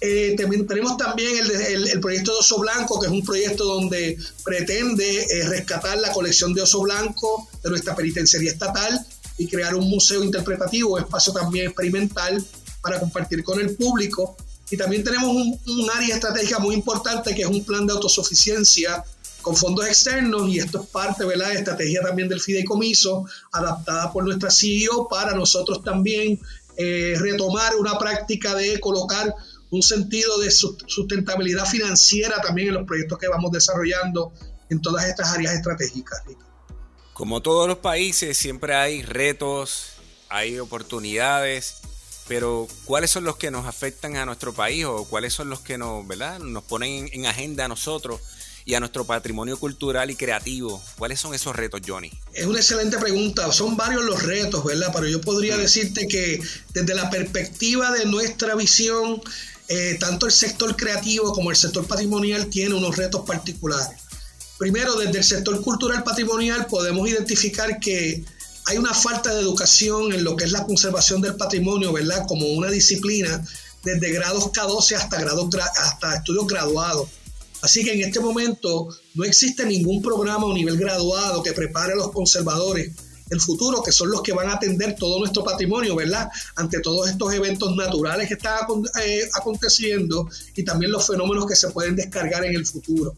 Eh, 0.00 0.36
tenemos 0.36 0.96
también 0.96 1.30
el, 1.38 2.00
proyecto 2.00 2.32
de 2.32 2.38
Oso 2.38 2.58
Blanco, 2.58 3.00
que 3.00 3.06
es 3.06 3.12
un 3.12 3.24
proyecto 3.24 3.64
donde 3.64 4.18
pretende 4.44 5.24
eh, 5.24 5.48
rescatar 5.48 5.98
la 5.98 6.12
colección 6.12 6.52
de 6.52 6.62
Oso 6.62 6.82
Blanco 6.82 7.48
de 7.62 7.70
nuestra 7.70 7.94
penitenciaría 7.94 8.50
estatal 8.50 9.06
y 9.38 9.46
crear 9.46 9.74
un 9.74 9.88
museo 9.88 10.22
interpretativo, 10.22 10.94
un 10.94 11.00
espacio 11.00 11.32
también 11.32 11.66
experimental 11.66 12.44
para 12.82 13.00
compartir 13.00 13.42
con 13.42 13.60
el 13.60 13.74
público. 13.76 14.36
Y 14.70 14.76
también 14.76 15.04
tenemos 15.04 15.30
un 15.30 15.90
área 15.90 16.14
estratégica 16.14 16.58
muy 16.58 16.74
importante 16.74 17.34
que 17.34 17.42
es 17.42 17.48
un 17.48 17.64
plan 17.64 17.86
de 17.86 17.92
autosuficiencia 17.92 19.04
con 19.44 19.54
fondos 19.54 19.86
externos 19.86 20.48
y 20.48 20.58
esto 20.58 20.82
es 20.82 20.88
parte 20.88 21.26
de 21.26 21.36
la 21.36 21.52
estrategia 21.52 22.00
también 22.00 22.30
del 22.30 22.40
fideicomiso 22.40 23.26
adaptada 23.52 24.10
por 24.10 24.24
nuestra 24.24 24.50
CEO 24.50 25.06
para 25.06 25.34
nosotros 25.34 25.84
también 25.84 26.40
eh, 26.78 27.14
retomar 27.18 27.76
una 27.76 27.98
práctica 27.98 28.54
de 28.54 28.80
colocar 28.80 29.34
un 29.70 29.82
sentido 29.82 30.38
de 30.38 30.50
sustentabilidad 30.50 31.66
financiera 31.66 32.40
también 32.40 32.68
en 32.68 32.74
los 32.74 32.86
proyectos 32.86 33.18
que 33.18 33.28
vamos 33.28 33.52
desarrollando 33.52 34.32
en 34.70 34.80
todas 34.80 35.04
estas 35.04 35.34
áreas 35.34 35.52
estratégicas. 35.52 36.22
Como 37.12 37.42
todos 37.42 37.68
los 37.68 37.78
países, 37.78 38.38
siempre 38.38 38.74
hay 38.74 39.02
retos, 39.02 39.90
hay 40.30 40.58
oportunidades, 40.58 41.82
pero 42.28 42.66
¿cuáles 42.86 43.10
son 43.10 43.24
los 43.24 43.36
que 43.36 43.50
nos 43.50 43.66
afectan 43.66 44.16
a 44.16 44.24
nuestro 44.24 44.54
país 44.54 44.86
o 44.86 45.04
cuáles 45.04 45.34
son 45.34 45.50
los 45.50 45.60
que 45.60 45.76
nos, 45.76 46.06
¿verdad? 46.06 46.38
nos 46.38 46.64
ponen 46.64 47.10
en 47.12 47.26
agenda 47.26 47.66
a 47.66 47.68
nosotros 47.68 48.22
y 48.64 48.74
a 48.74 48.80
nuestro 48.80 49.04
patrimonio 49.04 49.58
cultural 49.58 50.10
y 50.10 50.16
creativo. 50.16 50.82
¿Cuáles 50.96 51.20
son 51.20 51.34
esos 51.34 51.54
retos, 51.54 51.82
Johnny? 51.86 52.10
Es 52.32 52.46
una 52.46 52.58
excelente 52.58 52.98
pregunta. 52.98 53.52
Son 53.52 53.76
varios 53.76 54.04
los 54.04 54.22
retos, 54.22 54.64
¿verdad? 54.64 54.90
Pero 54.94 55.06
yo 55.06 55.20
podría 55.20 55.56
mm. 55.56 55.60
decirte 55.60 56.08
que 56.08 56.40
desde 56.72 56.94
la 56.94 57.10
perspectiva 57.10 57.90
de 57.92 58.06
nuestra 58.06 58.54
visión, 58.54 59.20
eh, 59.68 59.96
tanto 60.00 60.26
el 60.26 60.32
sector 60.32 60.76
creativo 60.76 61.32
como 61.32 61.50
el 61.50 61.56
sector 61.56 61.86
patrimonial 61.86 62.46
tiene 62.46 62.74
unos 62.74 62.96
retos 62.96 63.22
particulares. 63.26 64.00
Primero, 64.58 64.94
desde 64.94 65.18
el 65.18 65.24
sector 65.24 65.60
cultural 65.60 66.02
patrimonial 66.04 66.66
podemos 66.66 67.08
identificar 67.08 67.78
que 67.80 68.24
hay 68.66 68.78
una 68.78 68.94
falta 68.94 69.34
de 69.34 69.40
educación 69.40 70.12
en 70.12 70.24
lo 70.24 70.36
que 70.36 70.44
es 70.44 70.52
la 70.52 70.64
conservación 70.64 71.20
del 71.20 71.36
patrimonio, 71.36 71.92
¿verdad? 71.92 72.24
Como 72.26 72.46
una 72.46 72.70
disciplina 72.70 73.44
desde 73.82 74.10
grados 74.12 74.44
K12 74.52 74.94
hasta, 74.94 75.20
grados, 75.20 75.48
hasta 75.76 76.16
estudios 76.16 76.46
graduados. 76.46 77.08
Así 77.64 77.82
que 77.82 77.94
en 77.94 78.02
este 78.02 78.20
momento 78.20 78.88
no 79.14 79.24
existe 79.24 79.64
ningún 79.64 80.02
programa 80.02 80.44
o 80.44 80.52
nivel 80.52 80.76
graduado 80.76 81.42
que 81.42 81.54
prepare 81.54 81.94
a 81.94 81.96
los 81.96 82.12
conservadores 82.12 82.92
del 83.26 83.40
futuro, 83.40 83.82
que 83.82 83.90
son 83.90 84.10
los 84.10 84.20
que 84.20 84.34
van 84.34 84.50
a 84.50 84.56
atender 84.56 84.94
todo 84.96 85.18
nuestro 85.18 85.42
patrimonio, 85.42 85.96
¿verdad? 85.96 86.28
Ante 86.56 86.80
todos 86.80 87.08
estos 87.08 87.32
eventos 87.32 87.74
naturales 87.74 88.28
que 88.28 88.34
están 88.34 88.58
eh, 89.02 89.22
aconteciendo 89.32 90.28
y 90.54 90.62
también 90.62 90.92
los 90.92 91.06
fenómenos 91.06 91.46
que 91.46 91.56
se 91.56 91.70
pueden 91.70 91.96
descargar 91.96 92.44
en 92.44 92.54
el 92.54 92.66
futuro. 92.66 93.16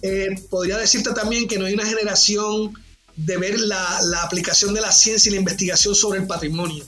Eh, 0.00 0.28
podría 0.48 0.78
decirte 0.78 1.12
también 1.12 1.46
que 1.46 1.58
no 1.58 1.66
hay 1.66 1.74
una 1.74 1.84
generación 1.84 2.72
de 3.14 3.36
ver 3.36 3.60
la, 3.60 4.00
la, 4.04 4.22
aplicación 4.22 4.72
de 4.72 4.80
la 4.80 4.90
ciencia 4.90 5.28
y 5.28 5.34
la 5.34 5.40
investigación 5.40 5.94
sobre 5.94 6.20
el 6.20 6.26
patrimonio. 6.26 6.82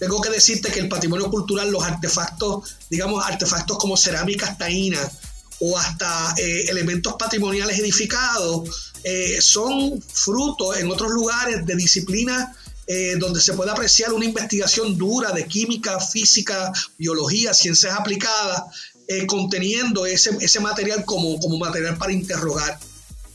Tengo 0.00 0.20
que 0.20 0.30
decirte 0.30 0.72
que 0.72 0.80
el 0.80 0.88
patrimonio 0.88 1.30
cultural, 1.30 1.70
los 1.70 1.84
artefactos, 1.84 2.76
digamos, 2.90 3.24
artefactos 3.24 3.78
como 3.78 3.96
cerámicas 3.96 4.58
taínas, 4.58 5.12
o 5.60 5.78
hasta 5.78 6.34
eh, 6.38 6.66
elementos 6.68 7.14
patrimoniales 7.18 7.78
edificados, 7.78 8.92
eh, 9.04 9.40
son 9.40 10.02
fruto 10.02 10.74
en 10.74 10.90
otros 10.90 11.10
lugares 11.12 11.64
de 11.64 11.76
disciplinas 11.76 12.56
eh, 12.86 13.16
donde 13.18 13.40
se 13.40 13.52
puede 13.52 13.70
apreciar 13.70 14.12
una 14.12 14.24
investigación 14.24 14.96
dura 14.96 15.32
de 15.32 15.46
química, 15.46 16.00
física, 16.00 16.72
biología, 16.96 17.52
ciencias 17.52 17.94
aplicadas, 17.94 18.62
conteniendo 19.26 20.04
ese, 20.04 20.36
ese 20.38 20.60
material 20.60 21.02
como, 21.06 21.40
como 21.40 21.56
material 21.56 21.96
para 21.96 22.12
interrogar. 22.12 22.78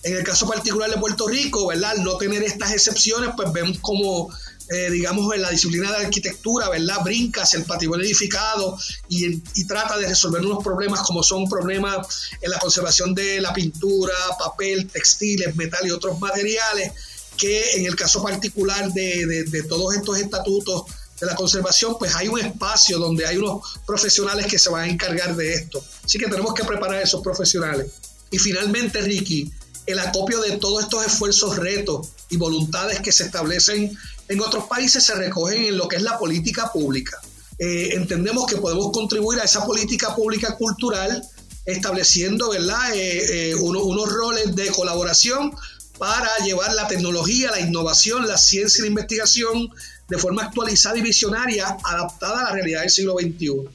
En 0.04 0.18
el 0.18 0.24
caso 0.24 0.48
particular 0.48 0.88
de 0.88 0.98
Puerto 0.98 1.28
Rico, 1.28 1.66
¿verdad? 1.66 1.92
Al 1.92 2.04
no 2.04 2.18
tener 2.18 2.44
estas 2.44 2.74
excepciones, 2.74 3.32
pues 3.36 3.52
vemos 3.52 3.80
como 3.80 4.30
eh, 4.70 4.90
digamos, 4.90 5.34
en 5.36 5.42
la 5.42 5.50
disciplina 5.50 5.92
de 5.92 6.06
arquitectura, 6.06 6.70
¿verdad? 6.70 6.98
Brinca 7.04 7.44
hacia 7.44 7.60
el 7.60 7.66
patrimonio 7.66 8.06
edificado 8.06 8.78
y, 9.10 9.38
trata 9.68 9.98
de 9.98 10.08
resolver 10.08 10.42
unos 10.42 10.64
problemas 10.64 11.02
como 11.02 11.24
son 11.24 11.50
problemas 11.50 12.32
en 12.42 12.52
la 12.52 12.60
conservación 12.60 13.14
de 13.14 13.42
la 13.42 13.54
pintura, 13.54 14.14
papel, 14.40 14.88
textiles, 14.88 15.56
metal 15.56 15.86
y 15.86 15.92
otros 15.92 16.20
materiales, 16.20 16.92
que 17.38 17.78
en 17.78 17.86
el 17.86 17.96
caso 17.96 18.24
particular 18.24 18.92
de, 18.94 19.46
de 19.46 19.64
todos 19.64 19.96
estos 19.96 20.18
estatutos 20.20 20.84
de 21.20 21.26
la 21.26 21.36
conservación, 21.36 21.98
pues 21.98 22.16
hay 22.16 22.28
un 22.28 22.40
espacio 22.40 23.00
donde 23.00 23.26
hay 23.26 23.38
unos 23.38 23.80
profesionales 23.86 24.48
que 24.48 24.60
se 24.60 24.70
van 24.70 24.84
a 24.84 24.88
encargar 24.88 25.36
de 25.36 25.54
esto. 25.54 25.84
Así 26.04 26.18
que 26.18 26.26
tenemos 26.26 26.54
que 26.54 26.64
preparar 26.64 26.98
a 26.98 27.02
esos 27.02 27.22
profesionales. 27.22 27.88
Y 28.32 28.38
finalmente, 28.40 29.02
Ricky, 29.02 29.52
el 29.86 30.00
acopio 30.00 30.42
de 30.42 30.58
todos 30.58 30.84
estos 30.84 31.06
esfuerzos, 31.06 31.58
retos 31.58 32.08
y 32.30 32.38
voluntades 32.38 33.00
que 33.02 33.12
se 33.12 33.26
establecen 33.26 33.96
en 34.28 34.42
otros 34.42 34.66
países 34.66 35.04
se 35.04 35.16
recogen 35.16 35.66
en 35.66 35.78
lo 35.78 35.88
que 35.88 35.98
es 35.98 36.02
la 36.02 36.18
política 36.18 36.72
pública. 36.72 37.20
Eh, 37.60 37.90
entendemos 37.94 38.48
que 38.48 38.58
podemos 38.58 38.92
contribuir 38.92 39.40
a 39.40 39.44
esa 39.44 39.66
política 39.66 40.16
pública 40.16 40.56
cultural 40.56 41.24
estableciendo 41.66 42.50
¿verdad? 42.50 42.94
Eh, 42.94 43.52
eh, 43.52 43.56
unos 43.56 44.12
roles 44.12 44.56
de 44.56 44.68
colaboración 44.68 45.54
para 45.98 46.30
llevar 46.44 46.74
la 46.74 46.88
tecnología, 46.88 47.52
la 47.52 47.60
innovación, 47.60 48.28
la 48.28 48.38
ciencia 48.38 48.80
y 48.80 48.82
la 48.82 48.88
investigación 48.88 49.70
de 50.10 50.18
forma 50.18 50.44
actualizada 50.44 50.98
y 50.98 51.02
visionaria, 51.02 51.78
adaptada 51.84 52.42
a 52.42 52.44
la 52.46 52.52
realidad 52.52 52.82
del 52.82 52.90
siglo 52.90 53.16
XXI. 53.20 53.70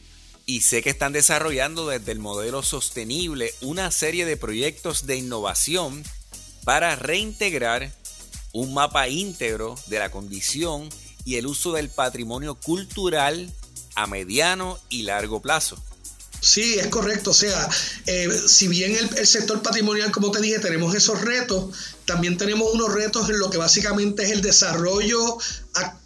Y 0.45 0.63
sé 0.63 0.83
que 0.83 0.91
están 0.91 1.13
desarrollando 1.13 1.89
desde 1.89 2.13
el 2.13 2.19
modelo 2.19 2.63
sostenible 2.63 3.55
una 3.61 3.91
serie 3.91 4.27
de 4.27 4.37
proyectos 4.37 5.07
de 5.07 5.17
innovación 5.17 6.03
para 6.65 6.97
reintegrar 6.97 7.93
un 8.53 8.75
mapa 8.75 9.09
íntegro 9.09 9.77
de 9.87 9.99
la 9.99 10.11
condición 10.11 10.89
y 11.25 11.37
el 11.37 11.47
uso 11.47 11.73
del 11.73 11.89
patrimonio 11.89 12.55
cultural 12.55 13.53
a 13.95 14.07
mediano 14.07 14.79
y 14.89 15.03
largo 15.03 15.41
plazo. 15.41 15.83
Sí, 16.41 16.75
es 16.79 16.87
correcto. 16.87 17.31
O 17.31 17.35
sea, 17.35 17.69
eh, 18.07 18.29
si 18.47 18.69
bien 18.69 18.95
el, 18.95 19.27
sector 19.27 19.61
patrimonial, 19.61 20.13
como 20.13 20.31
te 20.31 20.41
dije, 20.41 20.59
tenemos 20.61 20.95
esos 20.95 21.21
retos, 21.21 21.75
también 22.05 22.37
tenemos 22.37 22.73
unos 22.73 22.93
retos 22.95 23.29
en 23.29 23.39
lo 23.39 23.51
que 23.51 23.59
básicamente 23.59 24.23
es 24.23 24.31
el 24.31 24.41
desarrollo 24.41 25.37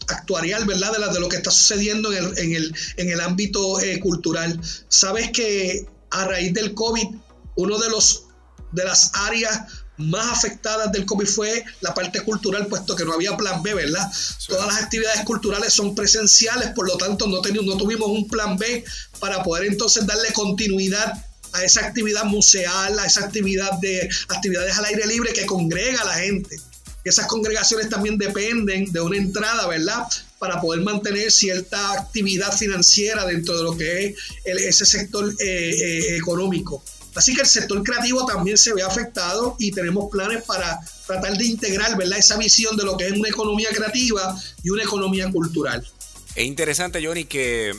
actuarial, 0.08 0.64
¿verdad? 0.64 0.92
De, 0.92 1.12
de 1.12 1.20
lo 1.20 1.28
que 1.28 1.36
está 1.36 1.50
sucediendo 1.50 2.12
en 2.12 2.24
el, 2.24 2.38
en 2.38 2.54
el, 2.54 2.74
en 2.96 3.10
el 3.10 3.20
ámbito 3.20 3.78
eh, 3.80 4.00
cultural. 4.00 4.58
Sabes 4.88 5.30
que 5.32 5.86
a 6.10 6.24
raíz 6.24 6.54
del 6.54 6.74
COVID, 6.74 7.08
uno 7.56 7.78
de 7.78 7.90
los 7.90 8.24
de 8.72 8.84
las 8.84 9.12
áreas 9.14 9.66
más 9.98 10.32
afectadas 10.32 10.90
del 10.92 11.04
COVID 11.04 11.26
fue 11.26 11.64
la 11.80 11.94
parte 11.94 12.20
cultural, 12.22 12.66
puesto 12.66 12.96
que 12.96 13.04
no 13.04 13.12
había 13.12 13.36
plan 13.36 13.62
B, 13.62 13.74
¿verdad? 13.74 14.10
Todas 14.48 14.66
las 14.66 14.82
actividades 14.82 15.24
culturales 15.24 15.72
son 15.72 15.94
presenciales, 15.94 16.70
por 16.70 16.86
lo 16.86 16.96
tanto 16.96 17.26
no, 17.26 17.40
no 17.40 17.76
tuvimos 17.76 18.08
un 18.08 18.26
plan 18.28 18.56
B 18.56 18.84
para 19.20 19.42
poder 19.42 19.66
entonces 19.66 20.06
darle 20.06 20.32
continuidad 20.32 21.12
a 21.52 21.64
esa 21.64 21.86
actividad 21.86 22.24
museal, 22.24 22.98
a 22.98 23.06
esa 23.06 23.24
actividad 23.24 23.72
de 23.78 24.08
actividades 24.28 24.76
al 24.78 24.86
aire 24.86 25.06
libre 25.06 25.32
que 25.32 25.46
congrega 25.46 26.00
a 26.00 26.06
la 26.06 26.14
gente. 26.14 26.56
Esas 27.04 27.26
congregaciones 27.26 27.88
también 27.88 28.16
dependen 28.16 28.90
de 28.92 29.00
una 29.00 29.16
entrada, 29.16 29.66
¿verdad? 29.66 30.06
Para 30.38 30.60
poder 30.60 30.82
mantener 30.82 31.30
cierta 31.32 31.92
actividad 31.94 32.56
financiera 32.56 33.26
dentro 33.26 33.56
de 33.56 33.62
lo 33.64 33.76
que 33.76 34.06
es 34.06 34.16
ese 34.44 34.86
sector 34.86 35.28
eh, 35.40 35.70
eh, 35.70 36.16
económico. 36.16 36.82
Así 37.14 37.34
que 37.34 37.42
el 37.42 37.46
sector 37.46 37.82
creativo 37.82 38.24
también 38.24 38.56
se 38.56 38.72
ve 38.72 38.82
afectado 38.82 39.56
y 39.58 39.70
tenemos 39.70 40.10
planes 40.10 40.44
para 40.44 40.80
tratar 41.06 41.36
de 41.36 41.44
integrar 41.44 41.96
¿verdad? 41.96 42.18
esa 42.18 42.38
visión 42.38 42.76
de 42.76 42.84
lo 42.84 42.96
que 42.96 43.06
es 43.06 43.12
una 43.12 43.28
economía 43.28 43.68
creativa 43.70 44.36
y 44.62 44.70
una 44.70 44.82
economía 44.82 45.30
cultural. 45.30 45.86
Es 46.34 46.46
interesante, 46.46 47.04
Johnny, 47.04 47.24
que 47.24 47.74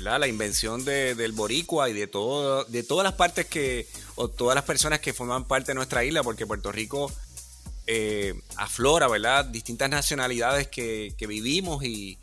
la 0.00 0.28
invención 0.28 0.84
del 0.84 1.32
boricua 1.32 1.88
y 1.88 1.92
de, 1.92 2.06
todo, 2.06 2.64
de 2.64 2.82
todas 2.82 3.04
las 3.04 3.14
partes 3.14 3.46
que, 3.46 3.86
o 4.14 4.28
todas 4.28 4.54
las 4.54 4.64
personas 4.64 5.00
que 5.00 5.12
forman 5.12 5.46
parte 5.46 5.72
de 5.72 5.74
nuestra 5.74 6.04
isla, 6.04 6.22
porque 6.22 6.46
Puerto 6.46 6.72
Rico 6.72 7.12
eh, 7.86 8.34
aflora, 8.56 9.08
¿verdad? 9.08 9.44
Distintas 9.44 9.90
nacionalidades 9.90 10.68
que, 10.68 11.14
vivimos 11.26 11.84
y, 11.84 12.18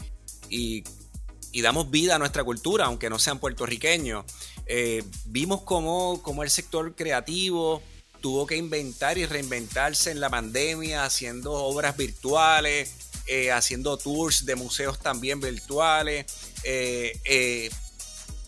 damos 1.61 1.89
vida 1.89 2.15
a 2.15 2.19
nuestra 2.19 2.43
cultura, 2.43 2.85
aunque 2.85 3.09
no 3.09 3.19
sean 3.19 3.39
puertorriqueños. 3.39 4.25
Eh, 4.65 5.03
vimos 5.25 5.61
cómo, 5.61 6.21
cómo 6.23 6.43
el 6.43 6.49
sector 6.49 6.95
creativo 6.95 7.81
tuvo 8.21 8.47
que 8.47 8.57
inventar 8.57 9.17
y 9.17 9.25
reinventarse 9.25 10.11
en 10.11 10.19
la 10.19 10.29
pandemia, 10.29 11.05
haciendo 11.05 11.53
obras 11.53 11.95
virtuales, 11.95 12.93
eh, 13.27 13.51
haciendo 13.51 13.97
tours 13.97 14.45
de 14.45 14.55
museos 14.55 14.99
también 14.99 15.39
virtuales, 15.39 16.25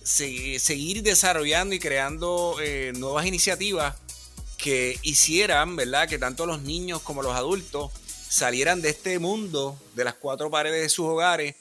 seguir 0.03 1.03
desarrollando 1.03 1.75
y 1.75 1.79
creando 1.79 2.55
nuevas 2.95 3.25
iniciativas 3.25 3.95
que 4.57 4.97
hicieran, 5.03 5.75
¿verdad? 5.75 6.09
Que 6.09 6.17
tanto 6.17 6.45
los 6.45 6.61
niños 6.61 7.01
como 7.01 7.21
los 7.21 7.35
adultos 7.35 7.91
salieran 8.27 8.81
de 8.81 8.89
este 8.89 9.19
mundo, 9.19 9.79
de 9.95 10.03
las 10.03 10.15
cuatro 10.15 10.49
paredes 10.49 10.81
de 10.81 10.89
sus 10.89 11.05
hogares 11.05 11.55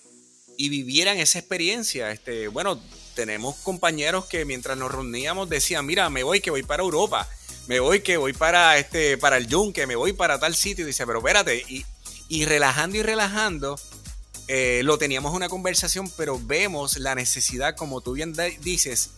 y 0.57 0.69
vivieran 0.69 1.19
esa 1.19 1.39
experiencia. 1.39 2.11
Este, 2.11 2.49
bueno, 2.49 2.81
tenemos 3.17 3.57
compañeros 3.57 4.27
que 4.27 4.45
mientras 4.45 4.79
nos 4.79 4.93
reuníamos 4.93 5.49
decían, 5.49 5.85
mira, 5.85 6.09
me 6.11 6.23
voy 6.23 6.41
que 6.41 6.51
voy 6.53 6.63
para 6.63 6.85
Europa, 6.85 7.29
me 7.67 7.81
voy 7.81 8.01
que 8.01 8.17
voy 8.17 8.33
para 8.33 8.79
este, 8.79 9.19
para 9.19 9.39
el 9.39 9.49
Yunque, 9.49 9.89
me 9.89 9.97
voy 9.97 10.13
para 10.13 10.39
tal 10.39 10.55
sitio. 10.55 10.85
Y 10.85 10.89
dice, 10.89 11.05
pero 11.05 11.19
espérate, 11.19 11.65
y, 11.69 11.85
y 12.29 12.45
relajando 12.45 12.99
y 12.99 13.03
relajando, 13.03 13.81
eh, 14.49 14.83
lo 14.85 14.99
teníamos 14.99 15.35
una 15.35 15.49
conversación, 15.49 16.09
pero 16.17 16.39
vemos 16.41 16.99
la 16.99 17.15
necesidad, 17.17 17.75
como 17.75 18.01
tú 18.01 18.13
bien 18.13 18.33
dices, 18.61 19.11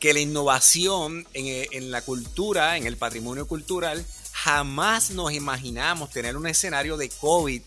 que 0.00 0.14
la 0.14 0.20
innovación 0.20 1.26
eh, 1.34 1.66
en, 1.72 1.90
la 1.90 2.00
cultura, 2.02 2.76
en 2.76 2.86
el 2.86 2.96
patrimonio 2.96 3.46
cultural, 3.46 4.06
jamás 4.32 5.10
nos 5.10 5.32
imaginamos 5.32 6.10
tener 6.10 6.36
un 6.36 6.46
escenario 6.46 6.96
de 6.96 7.08
COVID 7.08 7.62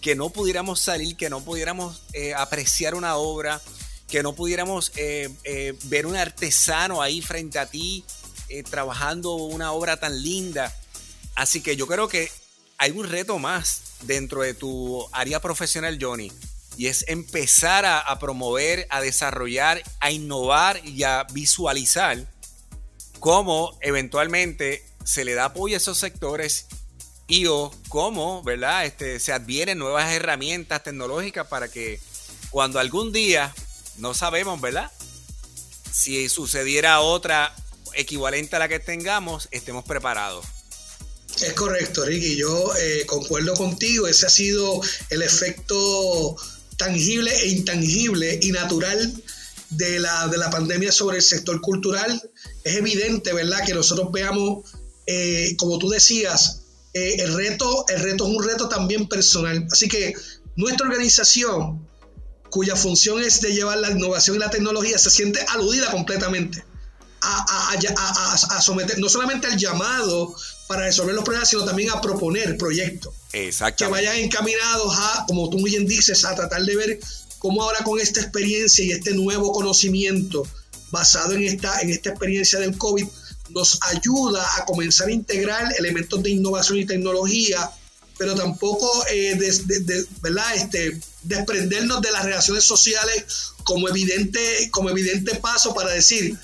que 0.00 0.14
no 0.14 0.30
pudiéramos 0.30 0.80
salir, 0.80 1.16
que 1.16 1.28
no 1.28 1.42
pudiéramos 1.44 2.02
eh, 2.12 2.34
apreciar 2.34 2.94
una 2.94 3.16
obra, 3.16 3.60
que 4.12 4.22
no 4.22 4.34
pudiéramos 4.34 4.92
eh, 4.94 5.74
ver 5.84 6.06
un 6.06 6.14
artesano 6.14 7.02
ahí 7.02 7.20
frente 7.20 7.58
a 7.58 7.66
ti 7.66 8.04
trabajando 8.70 9.34
una 9.34 9.72
obra 9.72 9.96
tan 9.96 10.22
linda. 10.22 10.72
Así 11.34 11.62
que 11.62 11.74
yo 11.74 11.86
creo 11.86 12.06
que 12.06 12.30
hay 12.76 12.90
un 12.90 13.08
reto 13.08 13.38
más 13.38 13.80
dentro 14.02 14.42
de 14.42 14.52
tu 14.52 15.08
área 15.12 15.40
profesional, 15.40 15.98
Johnny 15.98 16.30
y 16.76 16.86
es 16.86 17.04
empezar 17.08 17.84
a, 17.84 18.18
promover, 18.18 18.86
a 18.90 19.00
desarrollar, 19.00 19.82
a 20.00 20.10
innovar 20.10 20.80
y 20.86 21.02
a 21.02 21.26
visualizar 21.32 22.26
cómo 23.20 23.76
eventualmente 23.80 24.84
se 25.04 25.24
le 25.24 25.34
da 25.34 25.46
apoyo 25.46 25.76
a 25.76 25.78
esos 25.78 25.98
sectores 25.98 26.66
y 27.26 27.46
o 27.46 27.70
cómo, 27.88 28.42
¿verdad? 28.42 28.84
Este, 28.84 29.20
se 29.20 29.32
advienen 29.32 29.78
nuevas 29.78 30.10
herramientas 30.12 30.82
tecnológicas 30.82 31.46
para 31.46 31.68
que 31.68 32.00
cuando 32.50 32.78
algún 32.78 33.12
día, 33.12 33.54
no 33.98 34.14
sabemos, 34.14 34.60
¿verdad? 34.60 34.90
Si 35.92 36.28
sucediera 36.28 37.00
otra 37.00 37.54
equivalente 37.94 38.56
a 38.56 38.58
la 38.58 38.68
que 38.68 38.80
tengamos, 38.80 39.48
estemos 39.50 39.84
preparados. 39.84 40.46
Es 41.40 41.52
correcto, 41.54 42.04
Ricky. 42.04 42.36
Yo 42.36 42.72
eh, 42.76 43.04
concuerdo 43.06 43.54
contigo. 43.54 44.06
Ese 44.06 44.26
ha 44.26 44.30
sido 44.30 44.80
el 45.10 45.22
efecto 45.22 46.36
tangible 46.76 47.32
e 47.34 47.48
intangible 47.48 48.38
y 48.42 48.52
natural 48.52 49.22
de 49.70 49.98
la, 49.98 50.28
de 50.28 50.38
la 50.38 50.50
pandemia 50.50 50.92
sobre 50.92 51.18
el 51.18 51.22
sector 51.22 51.60
cultural. 51.60 52.20
Es 52.64 52.76
evidente, 52.76 53.32
¿verdad?, 53.32 53.64
que 53.64 53.74
nosotros 53.74 54.10
veamos, 54.12 54.68
eh, 55.06 55.54
como 55.58 55.78
tú 55.78 55.88
decías, 55.88 56.62
eh, 56.94 57.16
el, 57.20 57.34
reto, 57.34 57.86
el 57.88 58.00
reto 58.00 58.28
es 58.28 58.36
un 58.36 58.44
reto 58.44 58.68
también 58.68 59.08
personal. 59.08 59.66
Así 59.70 59.88
que 59.88 60.14
nuestra 60.56 60.86
organización, 60.86 61.88
cuya 62.52 62.76
función 62.76 63.18
es 63.22 63.40
de 63.40 63.54
llevar 63.54 63.78
la 63.78 63.90
innovación 63.90 64.36
y 64.36 64.38
la 64.38 64.50
tecnología, 64.50 64.98
se 64.98 65.08
siente 65.08 65.40
aludida 65.48 65.90
completamente 65.90 66.62
a, 67.22 67.72
a, 67.72 68.56
a, 68.56 68.60
someter 68.60 68.98
no 68.98 69.08
solamente 69.08 69.46
al 69.46 69.56
llamado 69.56 70.34
para 70.66 70.82
resolver 70.82 71.14
los 71.14 71.24
problemas, 71.24 71.48
sino 71.48 71.64
también 71.64 71.88
a 71.88 72.02
proponer 72.02 72.58
proyectos. 72.58 73.14
Que 73.78 73.86
vayan 73.86 74.16
encaminados 74.16 74.94
a, 74.98 75.24
como 75.26 75.48
tú 75.48 75.60
muy 75.60 75.70
bien 75.70 75.86
dices, 75.86 76.26
a 76.26 76.34
tratar 76.34 76.62
de 76.62 76.76
ver 76.76 77.00
cómo 77.38 77.62
ahora 77.62 77.82
con 77.84 77.98
esta 77.98 78.20
experiencia 78.20 78.84
y 78.84 78.90
este 78.90 79.14
nuevo 79.14 79.50
conocimiento 79.50 80.46
basado 80.90 81.32
en 81.32 81.44
esta, 81.44 81.80
en 81.80 81.88
esta 81.88 82.10
experiencia 82.10 82.58
del 82.58 82.76
COVID 82.76 83.06
nos 83.48 83.78
ayuda 83.94 84.46
a 84.58 84.66
comenzar 84.66 85.08
a 85.08 85.12
integrar 85.12 85.72
elementos 85.78 86.22
de 86.22 86.30
innovación 86.30 86.80
y 86.80 86.84
tecnología, 86.84 87.70
pero 88.22 88.36
tampoco 88.36 88.88
eh, 89.10 89.36
¿verdad? 90.20 90.54
Este, 90.54 90.96
desprendernos 91.24 92.00
de 92.00 92.12
las 92.12 92.24
relaciones 92.24 92.62
sociales 92.62 93.24
como 93.64 93.88
evidente, 93.88 94.70
como 94.70 94.90
evidente 94.90 95.34
paso 95.40 95.74
para 95.74 95.90
decir, 95.90 96.38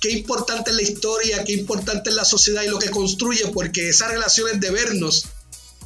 qué 0.00 0.10
importante 0.10 0.70
es 0.70 0.76
la 0.76 0.82
historia, 0.82 1.44
qué 1.44 1.52
importante 1.52 2.10
es 2.10 2.16
la 2.16 2.24
sociedad 2.24 2.64
y 2.64 2.66
lo 2.66 2.80
que 2.80 2.90
construye, 2.90 3.46
porque 3.54 3.90
esas 3.90 4.10
relaciones 4.10 4.58
de 4.58 4.72
vernos, 4.72 5.26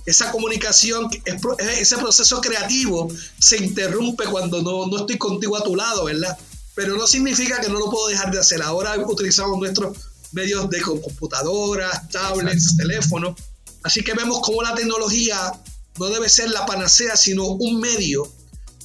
esa 0.07 0.33
comunicación, 0.33 1.11
ese 1.59 1.99
proceso 1.99 2.41
creativo 2.41 3.13
se 3.39 3.59
interrumpe 3.59 4.25
cuando 4.25 4.63
no, 4.63 4.87
no 4.87 4.97
estoy 4.97 5.19
contigo 5.19 5.59
a 5.59 5.63
tu 5.63 5.77
lado, 5.77 6.05
¿verdad? 6.05 6.39
Pero 6.75 6.97
no 6.97 7.07
significa 7.07 7.61
que 7.61 7.69
no 7.69 7.79
lo 7.79 7.91
puedo 7.91 8.09
dejar 8.09 8.31
de 8.31 8.39
hacer. 8.39 8.63
Ahora 8.63 8.97
utilizamos 8.97 9.59
nuestros 9.59 9.95
medios 10.33 10.71
de 10.71 10.81
computadoras, 10.81 12.09
tablets, 12.09 12.79
teléfonos. 12.79 13.35
Así 13.85 14.03
que 14.03 14.15
vemos 14.15 14.41
cómo 14.43 14.63
la 14.63 14.75
tecnología 14.75 15.53
no 15.99 16.07
debe 16.07 16.29
ser 16.29 16.51
la 16.51 16.67
panacea, 16.67 17.17
sino 17.17 17.47
un 17.47 17.79
medio 17.79 18.31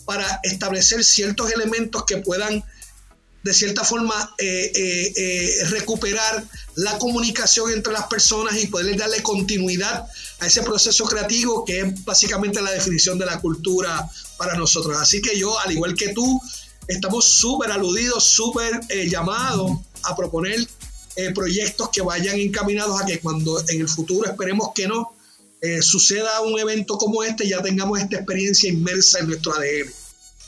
para 0.05 0.39
establecer 0.43 1.03
ciertos 1.03 1.51
elementos 1.51 2.03
que 2.03 2.17
puedan 2.17 2.63
de 3.43 3.53
cierta 3.53 3.85
forma 3.85 4.35
eh, 4.38 4.71
eh, 4.75 5.13
eh, 5.15 5.63
recuperar 5.69 6.43
la 6.75 6.97
comunicación 6.97 7.71
entre 7.71 7.93
las 7.93 8.07
personas 8.07 8.62
y 8.62 8.67
poder 8.67 8.97
darle 8.97 9.23
continuidad 9.23 10.05
a 10.39 10.47
ese 10.47 10.62
proceso 10.62 11.05
creativo 11.05 11.63
que 11.63 11.79
es 11.79 12.03
básicamente 12.03 12.62
la 12.62 12.71
definición 12.71 13.17
de 13.17 13.25
la 13.25 13.39
cultura 13.39 14.09
para 14.38 14.55
nosotros. 14.55 14.97
Así 14.97 15.21
que 15.21 15.39
yo, 15.39 15.57
al 15.59 15.71
igual 15.71 15.95
que 15.95 16.09
tú, 16.09 16.41
estamos 16.88 17.25
súper 17.25 17.71
aludidos, 17.71 18.25
súper 18.25 18.81
llamados 19.07 19.71
a 20.03 20.15
proponer 20.15 20.67
proyectos 21.34 21.89
que 21.89 22.01
vayan 22.01 22.39
encaminados 22.39 23.01
a 23.01 23.05
que 23.05 23.19
cuando 23.19 23.60
en 23.67 23.82
el 23.82 23.89
futuro, 23.89 24.29
esperemos 24.29 24.69
que 24.73 24.88
no, 24.88 25.13
suceda 25.82 26.41
un 26.41 26.58
evento 26.60 26.97
como 26.97 27.23
este, 27.23 27.47
ya 27.47 27.62
tengamos 27.62 27.99
esta 27.99 28.15
experiencia 28.15 28.69
inmersa 28.69 29.19
en 29.19 29.27
nuestro 29.27 29.53
ADN 29.53 29.91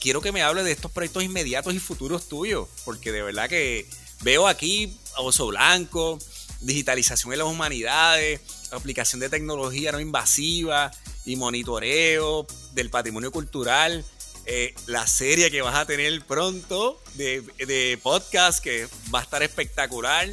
quiero 0.01 0.19
que 0.19 0.31
me 0.31 0.41
hable 0.41 0.63
de 0.63 0.71
estos 0.71 0.91
proyectos 0.91 1.23
inmediatos 1.23 1.73
y 1.73 1.79
futuros 1.79 2.27
tuyos, 2.27 2.67
porque 2.83 3.11
de 3.11 3.21
verdad 3.21 3.47
que 3.47 3.87
veo 4.21 4.47
aquí 4.47 4.97
oso 5.17 5.47
blanco, 5.47 6.17
digitalización 6.59 7.31
de 7.31 7.37
las 7.37 7.47
humanidades, 7.47 8.41
aplicación 8.71 9.19
de 9.19 9.29
tecnología 9.29 9.91
no 9.91 9.99
invasiva 9.99 10.91
y 11.23 11.35
monitoreo 11.35 12.47
del 12.73 12.89
patrimonio 12.89 13.31
cultural. 13.31 14.03
Eh, 14.47 14.73
la 14.87 15.05
serie 15.05 15.51
que 15.51 15.61
vas 15.61 15.75
a 15.75 15.85
tener 15.85 16.25
pronto 16.25 16.99
de, 17.13 17.99
podcast 18.01 18.61
que 18.61 18.87
va 19.13 19.19
a 19.19 19.23
estar 19.23 19.43
espectacular. 19.43 20.27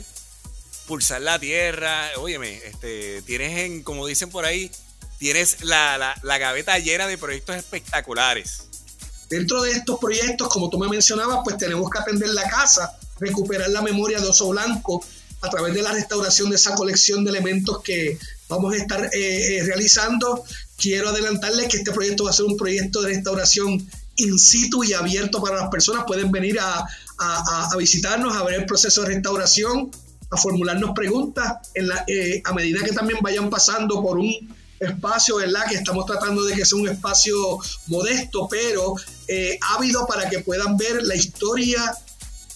Pulsar 0.88 1.20
la 1.20 1.38
tierra. 1.38 2.10
Óyeme, 2.16 2.56
este, 2.64 3.22
tienes 3.22 3.58
en, 3.58 3.82
como 3.84 4.06
dicen 4.06 4.30
por 4.30 4.44
ahí, 4.44 4.70
tienes 5.18 5.62
la, 5.62 6.18
la 6.22 6.38
gaveta 6.38 6.78
llena 6.78 7.06
de 7.06 7.16
proyectos 7.16 7.54
espectaculares. 7.54 8.62
Dentro 9.28 9.62
de 9.62 9.72
estos 9.72 10.00
proyectos, 10.00 10.48
como 10.48 10.70
tú 10.70 10.78
me 10.78 10.88
mencionabas, 10.88 11.40
pues 11.44 11.58
tenemos 11.58 11.90
que 11.90 11.98
atender 11.98 12.30
la 12.30 12.48
casa, 12.48 12.98
recuperar 13.20 13.68
la 13.68 13.82
memoria 13.82 14.18
de 14.20 14.26
Oso 14.26 14.48
Blanco 14.48 15.04
a 15.40 15.50
través 15.50 15.74
de 15.74 15.82
la 15.82 15.92
restauración 15.92 16.50
de 16.50 16.56
esa 16.56 16.74
colección 16.74 17.24
de 17.24 17.30
elementos 17.30 17.82
que 17.82 18.18
vamos 18.48 18.72
a 18.72 18.76
estar 18.76 19.04
eh, 19.04 19.58
eh, 19.58 19.62
realizando. 19.64 20.44
Quiero 20.76 21.10
adelantarles 21.10 21.68
que 21.68 21.78
este 21.78 21.92
proyecto 21.92 22.24
va 22.24 22.30
a 22.30 22.32
ser 22.32 22.46
un 22.46 22.56
proyecto 22.56 23.02
de 23.02 23.08
restauración 23.08 23.86
in 24.16 24.38
situ 24.38 24.82
y 24.82 24.94
abierto 24.94 25.40
para 25.40 25.56
las 25.56 25.68
personas. 25.68 26.04
Pueden 26.06 26.32
venir 26.32 26.58
a, 26.60 26.86
visitarnos, 27.76 28.36
a 28.36 28.42
ver 28.44 28.60
el 28.60 28.66
proceso 28.66 29.02
de 29.02 29.08
restauración, 29.08 29.90
a 30.30 30.36
formularnos 30.36 30.90
preguntas 30.94 31.54
eh, 31.74 32.42
a 32.44 32.52
medida 32.52 32.84
que 32.84 32.92
también 32.92 33.18
vayan 33.22 33.48
pasando 33.48 34.02
por 34.02 34.18
un 34.18 34.56
espacio, 34.78 35.36
¿verdad? 35.36 35.66
Que 35.68 35.76
estamos 35.76 36.06
tratando 36.06 36.44
de 36.44 36.54
que 36.54 36.64
sea 36.64 36.78
un 36.78 36.88
espacio 36.88 37.36
modesto, 37.86 38.48
pero 38.48 38.94
eh, 39.26 39.58
ávido 39.76 40.06
para 40.06 40.28
que 40.28 40.40
puedan 40.40 40.76
ver 40.76 41.02
la 41.02 41.14
historia 41.14 41.94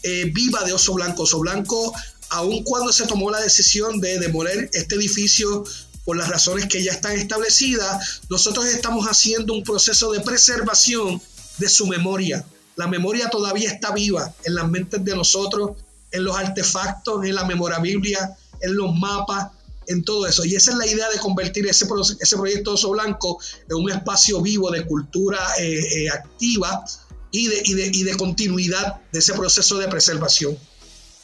eh, 0.02 0.30
viva 0.32 0.64
de 0.64 0.72
Oso 0.72 0.94
Blanco. 0.94 1.22
Oso 1.22 1.40
Blanco, 1.40 1.92
aun 2.30 2.62
cuando 2.62 2.92
se 2.92 3.06
tomó 3.06 3.30
la 3.30 3.40
decisión 3.40 4.00
de 4.00 4.18
demoler 4.18 4.70
este 4.72 4.96
edificio 4.96 5.64
por 6.04 6.16
las 6.16 6.28
razones 6.28 6.66
que 6.66 6.82
ya 6.82 6.92
están 6.92 7.12
establecidas, 7.12 8.22
nosotros 8.28 8.66
estamos 8.66 9.06
haciendo 9.06 9.54
un 9.54 9.62
proceso 9.62 10.12
de 10.12 10.20
preservación 10.20 11.20
de 11.58 11.68
su 11.68 11.86
memoria. 11.86 12.44
La 12.76 12.86
memoria 12.86 13.28
todavía 13.28 13.70
está 13.70 13.92
viva 13.92 14.34
en 14.44 14.54
las 14.54 14.68
mentes 14.68 15.04
de 15.04 15.14
nosotros, 15.14 15.72
en 16.12 16.24
los 16.24 16.36
artefactos, 16.36 17.24
en 17.24 17.34
la 17.34 17.44
memorabilia, 17.44 18.36
en 18.60 18.76
los 18.76 18.94
mapas, 18.94 19.48
en 19.86 20.04
todo 20.04 20.26
eso. 20.26 20.44
Y 20.44 20.54
esa 20.54 20.72
es 20.72 20.76
la 20.76 20.86
idea 20.86 21.08
de 21.10 21.18
convertir 21.18 21.66
ese, 21.66 21.86
ese 22.20 22.36
proyecto 22.36 22.74
Oso 22.74 22.90
Blanco 22.90 23.38
en 23.68 23.76
un 23.76 23.90
espacio 23.90 24.40
vivo 24.40 24.70
de 24.70 24.86
cultura 24.86 25.38
eh, 25.58 26.04
eh, 26.04 26.10
activa 26.10 26.84
y 27.30 27.48
de, 27.48 27.62
y, 27.64 27.74
de, 27.74 27.90
y 27.92 28.02
de 28.04 28.16
continuidad 28.16 29.00
de 29.10 29.18
ese 29.18 29.32
proceso 29.32 29.78
de 29.78 29.88
preservación. 29.88 30.56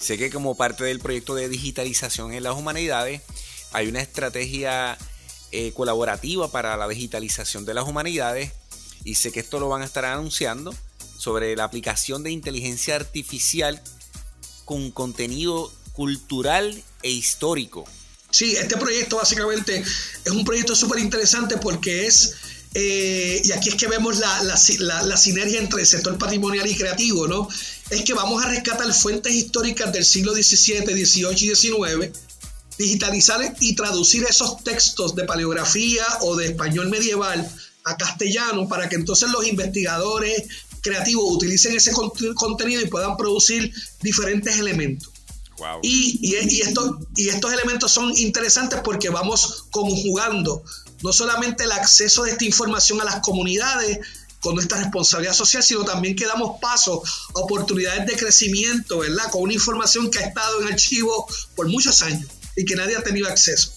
Sé 0.01 0.17
que 0.17 0.31
como 0.31 0.57
parte 0.57 0.85
del 0.85 1.01
proyecto 1.01 1.35
de 1.35 1.49
digitalización 1.49 2.33
en 2.33 2.43
las 2.43 2.57
humanidades, 2.57 3.23
hay 3.73 3.89
una 3.89 4.01
estrategia 4.01 4.97
eh, 5.51 5.73
colaborativa 5.73 6.51
para 6.51 6.77
la 6.77 6.89
digitalización 6.89 7.65
de 7.65 7.75
las 7.75 7.87
humanidades 7.87 8.53
y 9.05 9.15
sé 9.15 9.33
que 9.33 9.41
esto 9.41 9.59
lo 9.59 9.69
van 9.69 9.83
a 9.83 9.85
estar 9.85 10.05
anunciando 10.05 10.75
sobre 11.19 11.57
la 11.57 11.65
aplicación 11.65 12.23
de 12.23 12.31
inteligencia 12.31 12.97
artificial 12.97 13.83
con 14.69 14.91
contenido 14.91 15.73
cultural 15.95 16.85
e 17.03 17.11
histórico. 17.11 17.87
Sí, 18.31 18.55
este 18.55 18.77
proyecto 18.77 19.17
básicamente 19.17 19.83
es 20.25 20.31
un 20.31 20.45
proyecto 20.45 20.77
súper 20.77 20.99
interesante 20.99 21.57
porque 21.57 22.07
es, 22.07 22.35
eh, 22.75 23.41
y 23.43 23.53
aquí 23.53 23.71
es 23.71 23.77
que 23.77 23.87
vemos 23.89 24.19
la, 24.19 24.43
la, 24.43 25.17
sinergia 25.17 25.59
entre 25.59 25.81
el 25.81 25.87
sector 25.87 26.19
patrimonial 26.19 26.67
y 26.67 26.77
creativo, 26.77 27.27
¿no? 27.27 27.49
Es 27.89 28.03
que 28.03 28.13
vamos 28.13 28.45
a 28.45 28.49
rescatar 28.51 28.93
fuentes 28.93 29.33
históricas 29.33 29.91
del 29.91 30.05
siglo 30.05 30.35
XVII, 30.35 30.85
XVIII 30.85 31.33
y 31.33 31.55
XIX, 31.55 32.19
digitalizar 32.77 33.57
y 33.61 33.75
traducir 33.75 34.25
esos 34.25 34.63
textos 34.63 35.15
de 35.15 35.25
paleografía 35.25 36.05
o 36.21 36.37
de 36.37 36.49
español 36.49 36.91
medieval 36.91 37.51
a 37.85 37.97
castellano 37.97 38.69
para 38.69 38.91
que 38.91 38.97
entonces 38.97 39.31
los 39.31 39.47
investigadores 39.47 40.47
creativos 40.83 41.25
utilicen 41.33 41.77
ese 41.77 41.93
contenido 42.35 42.81
y 42.81 42.87
puedan 42.87 43.17
producir 43.17 43.73
diferentes 44.01 44.59
elementos. 44.59 45.13
Y, 45.83 46.21
y, 46.23 46.61
y 47.17 47.29
estos 47.29 47.53
elementos 47.53 47.91
son 47.91 48.17
interesantes 48.17 48.81
porque 48.85 49.09
vamos 49.09 49.65
conjugando 49.71 50.63
no 51.03 51.13
solamente 51.13 51.65
el 51.65 51.73
acceso 51.73 52.23
de 52.25 52.33
esta 52.33 52.45
información 52.45 53.01
a 53.01 53.05
las 53.05 53.21
comunidades 53.21 53.99
con 54.41 54.55
nuestra 54.55 54.79
responsabilidad 54.79 55.35
social, 55.35 55.63
sino 55.63 55.85
también 55.85 56.15
que 56.15 56.27
damos 56.27 56.61
paso 56.61 57.03
a 57.35 57.41
oportunidades 57.41 58.07
de 58.07 58.17
crecimiento, 58.17 58.99
¿verdad? 58.99 59.31
Con 59.31 59.43
una 59.43 59.53
información 59.53 60.11
que 60.11 60.21
ha 60.21 60.27
estado 60.27 60.63
en 60.63 60.69
archivo 60.69 61.27
por 61.57 61.69
muchos 61.69 62.03
años 62.03 62.31
y 62.57 62.65
que 62.65 62.77
nadie 62.77 62.97
ha 62.97 63.03
tenido 63.03 63.29
acceso 63.29 63.73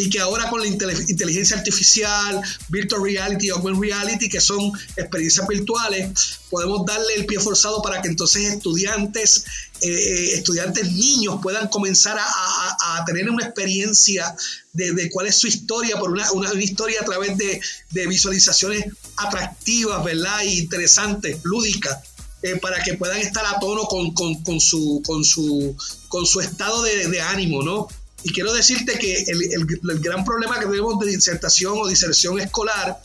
y 0.00 0.08
que 0.08 0.20
ahora 0.20 0.48
con 0.48 0.60
la 0.60 0.66
inteligencia 0.68 1.56
artificial, 1.56 2.40
virtual 2.68 3.02
reality, 3.02 3.50
augmented 3.50 3.80
reality, 3.82 4.28
que 4.28 4.40
son 4.40 4.70
experiencias 4.96 5.44
virtuales, 5.48 6.38
podemos 6.48 6.86
darle 6.86 7.14
el 7.16 7.26
pie 7.26 7.40
forzado 7.40 7.82
para 7.82 8.00
que 8.00 8.06
entonces 8.06 8.44
estudiantes, 8.44 9.44
eh, 9.80 9.88
eh, 9.88 10.34
estudiantes 10.34 10.92
niños 10.92 11.40
puedan 11.42 11.66
comenzar 11.66 12.16
a, 12.16 13.04
tener 13.06 13.28
una 13.28 13.44
experiencia 13.44 14.36
de, 14.72 15.10
cuál 15.10 15.26
es 15.26 15.34
su 15.34 15.48
historia, 15.48 15.98
por 15.98 16.12
una, 16.12 16.24
historia 16.62 17.00
a 17.00 17.04
través 17.04 17.36
de, 17.36 17.60
visualizaciones 18.06 18.84
atractivas, 19.16 20.04
¿verdad? 20.04 20.42
E 20.42 20.54
interesantes, 20.58 21.40
lúdicas. 21.42 21.98
Eh, 22.42 22.54
para 22.54 22.80
que 22.84 22.94
puedan 22.94 23.18
estar 23.18 23.44
a 23.44 23.58
tono 23.58 23.88
con, 23.88 24.60
su, 24.60 25.02
estado 26.40 26.82
de 26.84 27.20
ánimo, 27.20 27.64
¿no? 27.64 27.88
Y 28.22 28.32
quiero 28.32 28.52
decirte 28.52 28.98
que 28.98 29.24
el, 29.28 30.00
gran 30.00 30.24
problema 30.24 30.58
que 30.58 30.66
tenemos 30.66 30.98
de 30.98 31.10
disertación 31.10 31.74
o 31.76 31.86
diserción 31.86 32.40
escolar 32.40 33.00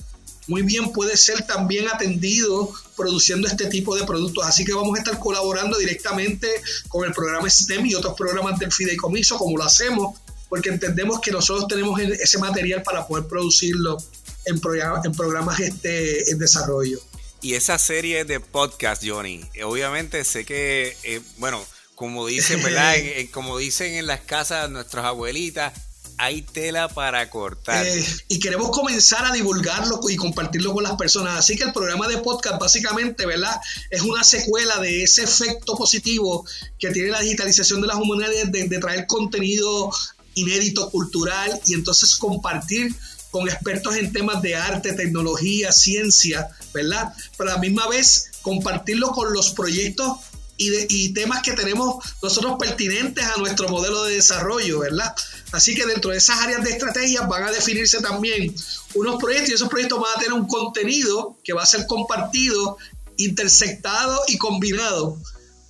muy 0.48 0.62
bien 0.64 0.92
puede 0.92 1.16
ser 1.16 1.46
también 1.46 1.88
atendido 1.88 2.72
produciendo 2.98 3.48
este 3.48 3.68
tipo 3.68 3.96
de 3.96 4.06
productos. 4.06 4.46
Así 4.46 4.66
que 4.66 4.74
vamos 4.74 4.98
a 4.98 5.02
estar 5.02 5.20
colaborando 5.20 5.78
directamente 5.78 6.50
con 6.90 7.06
el 7.06 7.14
programa 7.14 7.50
STEM 7.50 7.86
y 7.86 7.96
otros 7.96 8.16
programas 8.16 8.60
del 8.60 8.72
fideicomiso, 8.72 9.38
como 9.38 9.58
lo 9.58 9.64
hacemos, 9.64 10.20
porque 10.50 10.70
entendemos 10.70 11.22
que 11.22 11.32
nosotros 11.32 11.68
tenemos 11.68 12.00
ese 12.00 12.38
material 12.40 12.84
para 12.84 13.08
poder 13.08 13.28
producirlo 13.28 13.98
en, 14.46 14.60
programas, 14.60 15.06
en 15.06 15.12
programas 15.14 15.60
este, 15.60 16.30
en 16.30 16.38
desarrollo. 16.38 17.00
Y 17.42 17.56
esa 17.56 17.78
serie 17.78 18.24
de 18.26 18.40
podcast, 18.40 19.04
Johnny, 19.06 19.42
obviamente 19.64 20.24
sé 20.24 20.46
que, 20.46 20.96
eh, 21.04 21.22
bueno, 21.38 21.64
como 21.96 22.28
dicen, 22.28 22.62
¿verdad? 22.64 22.96
como 23.32 23.58
dicen 23.58 23.94
en 23.94 24.08
las 24.08 24.22
casas 24.22 24.70
nuestras 24.70 25.06
abuelitas, 25.06 25.74
hay 26.18 26.42
tela 26.42 26.88
para 26.88 27.30
cortar. 27.30 27.86
Eh, 27.86 28.06
y 28.28 28.40
queremos 28.40 28.70
comenzar 28.72 29.26
a 29.26 29.32
divulgarlo 29.32 30.00
y 30.10 30.16
compartirlo 30.16 30.74
con 30.74 30.84
las 30.84 30.96
personas. 30.96 31.40
Así 31.40 31.56
que 31.56 31.64
el 31.64 31.74
programa 31.74 32.08
de 32.08 32.18
podcast 32.20 32.60
básicamente, 32.60 33.26
¿verdad? 33.26 33.60
Es 33.90 34.02
una 34.02 34.24
secuela 34.24 34.80
de 34.80 35.04
ese 35.04 35.24
efecto 35.24 35.76
positivo 35.76 36.46
que 36.80 36.92
tiene 36.92 37.10
la 37.10 37.22
digitalización 37.22 37.82
de 37.82 37.88
las 37.88 37.98
humanidades 37.98 38.52
de, 38.52 38.68
de 38.68 38.80
traer 38.80 39.08
contenido 39.08 39.92
inédito, 40.36 40.90
cultural 40.90 41.60
y 41.68 41.74
entonces 41.74 42.16
compartir 42.16 42.94
con 43.32 43.48
expertos 43.50 43.96
en 43.96 44.14
temas 44.14 44.42
de 44.42 44.56
arte, 44.56 44.94
tecnología, 44.94 45.72
ciencia, 45.72 46.50
¿verdad? 46.74 47.14
Pero 47.38 47.50
a 47.50 47.54
la 47.54 47.60
misma 47.60 47.88
vez 47.88 48.32
compartirlo 48.42 49.12
con 49.12 49.34
los 49.34 49.52
proyectos 49.52 50.18
y, 50.58 51.14
temas 51.14 51.42
que 51.42 51.54
tenemos 51.54 52.04
nosotros 52.22 52.56
pertinentes 52.60 53.24
a 53.26 53.38
nuestro 53.38 53.68
modelo 53.70 54.04
de 54.04 54.16
desarrollo, 54.16 54.80
¿verdad? 54.80 55.14
Así 55.52 55.76
que 55.76 55.86
dentro 55.86 56.12
de 56.12 56.18
esas 56.18 56.40
áreas 56.40 56.64
de 56.64 56.72
estrategia 56.72 57.22
van 57.22 57.44
a 57.44 57.52
definirse 57.52 58.02
también 58.02 58.54
unos 58.94 59.22
proyectos 59.22 59.50
y 59.50 59.54
esos 59.54 59.70
proyectos 59.70 60.00
van 60.00 60.12
a 60.16 60.20
tener 60.20 60.34
un 60.34 60.48
contenido 60.48 61.38
que 61.44 61.54
va 61.54 61.64
a 61.64 61.66
ser 61.66 61.86
compartido, 61.88 62.78
intersectado 63.18 64.22
y 64.28 64.38
combinado 64.38 65.18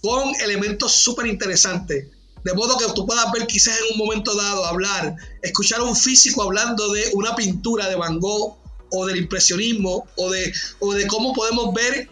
con 0.02 0.34
elementos 0.42 0.92
súper 0.92 1.28
interesantes. 1.28 2.08
De 2.44 2.54
modo 2.54 2.78
que 2.78 2.86
tú 2.94 3.06
puedas 3.06 3.32
ver 3.32 3.48
quizás 3.48 3.78
en 3.80 3.94
un 3.94 4.06
momento 4.06 4.36
dado 4.36 4.66
hablar, 4.66 5.16
escuchar 5.42 5.80
a 5.80 5.84
un 5.84 5.96
físico 5.96 6.44
hablando 6.44 6.92
de 6.92 7.10
una 7.14 7.36
pintura 7.36 7.88
de 7.88 7.96
Van 7.96 8.20
Gogh 8.20 8.58
o 8.90 9.06
del 9.06 9.18
impresionismo 9.18 10.06
o 10.18 10.30
de, 10.30 10.54
o 10.80 10.94
de 10.94 11.08
cómo 11.08 11.34
podemos 11.34 11.74
ver, 11.74 12.10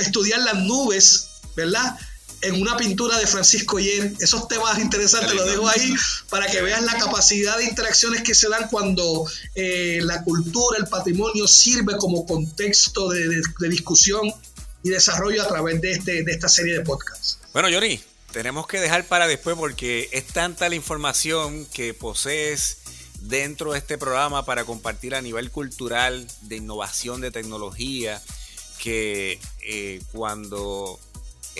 estudiar 0.00 0.40
las 0.40 0.54
nubes 0.54 1.29
¿verdad? 1.56 1.98
En 2.42 2.60
una 2.60 2.76
pintura 2.76 3.18
de 3.18 3.26
Francisco 3.26 3.78
Yer. 3.78 4.12
Esos 4.18 4.48
temas 4.48 4.78
interesantes 4.78 5.34
los 5.34 5.46
dejo 5.46 5.68
ahí 5.68 5.94
para 6.30 6.46
que 6.46 6.62
veas 6.62 6.82
la 6.82 6.96
capacidad 6.96 7.58
de 7.58 7.64
interacciones 7.64 8.22
que 8.22 8.34
se 8.34 8.48
dan 8.48 8.68
cuando 8.68 9.26
eh, 9.54 10.00
la 10.02 10.22
cultura, 10.24 10.78
el 10.78 10.86
patrimonio 10.86 11.46
sirve 11.46 11.96
como 11.98 12.24
contexto 12.24 13.10
de, 13.10 13.42
discusión 13.68 14.32
y 14.82 14.88
desarrollo 14.88 15.42
a 15.42 15.48
través 15.48 15.80
de, 15.82 15.92
este, 15.92 16.22
de 16.24 16.32
esta 16.32 16.48
serie 16.48 16.78
de 16.78 16.80
podcasts. 16.80 17.38
Bueno, 17.52 17.68
Johnny, 17.70 18.00
tenemos 18.32 18.66
que 18.66 18.80
dejar 18.80 19.04
para 19.06 19.26
después 19.26 19.56
porque 19.56 20.08
es 20.12 20.26
tanta 20.26 20.68
la 20.68 20.76
información 20.76 21.66
que 21.66 21.94
posees 21.94 22.78
dentro 23.20 23.72
de 23.72 23.78
este 23.78 23.98
programa 23.98 24.44
para 24.44 24.64
compartir 24.64 25.14
a 25.14 25.22
nivel 25.22 25.50
cultural, 25.50 26.26
de 26.42 26.56
innovación, 26.56 27.20
de 27.20 27.30
tecnología, 27.30 28.22
que 28.78 29.38
eh, 29.62 30.00
cuando 30.12 30.98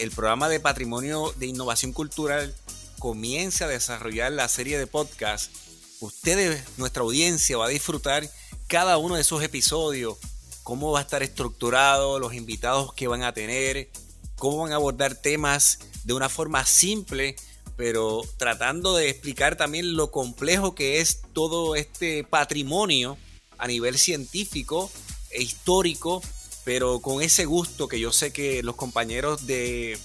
el 0.00 0.10
programa 0.12 0.48
de 0.48 0.60
Patrimonio 0.60 1.34
de 1.36 1.46
Innovación 1.46 1.92
Cultural 1.92 2.54
comienza 2.98 3.66
a 3.66 3.68
desarrollar 3.68 4.32
la 4.32 4.48
serie 4.48 4.78
de 4.78 4.86
podcast, 4.86 5.52
ustedes, 6.00 6.64
nuestra 6.78 7.02
audiencia, 7.02 7.58
va 7.58 7.66
a 7.66 7.70
disfrutar 7.70 8.26
cada 8.66 8.96
uno 8.96 9.16
de 9.16 9.20
esos 9.20 9.42
episodios, 9.42 10.16
cómo 10.62 10.90
va 10.92 11.00
a 11.00 11.02
estar 11.02 11.22
estructurado, 11.22 12.18
los 12.18 12.32
invitados 12.32 12.94
que 12.94 13.08
van 13.08 13.22
a 13.22 13.34
tener, 13.34 13.90
cómo 14.36 14.62
van 14.62 14.72
a 14.72 14.76
abordar 14.76 15.16
temas 15.16 15.80
de 16.04 16.14
una 16.14 16.30
forma 16.30 16.64
simple, 16.64 17.36
pero 17.76 18.22
tratando 18.38 18.96
de 18.96 19.10
explicar 19.10 19.56
también 19.56 19.96
lo 19.96 20.10
complejo 20.10 20.74
que 20.74 21.00
es 21.00 21.20
todo 21.34 21.76
este 21.76 22.24
patrimonio 22.24 23.18
a 23.58 23.66
nivel 23.66 23.98
científico 23.98 24.90
e 25.30 25.42
histórico 25.42 26.22
pero 26.64 27.00
con 27.00 27.22
ese 27.22 27.44
gusto 27.44 27.88
que 27.88 28.00
yo 28.00 28.12
sé 28.12 28.32
que 28.32 28.62
los 28.62 28.76
compañeros 28.76 29.46
de, 29.46 29.98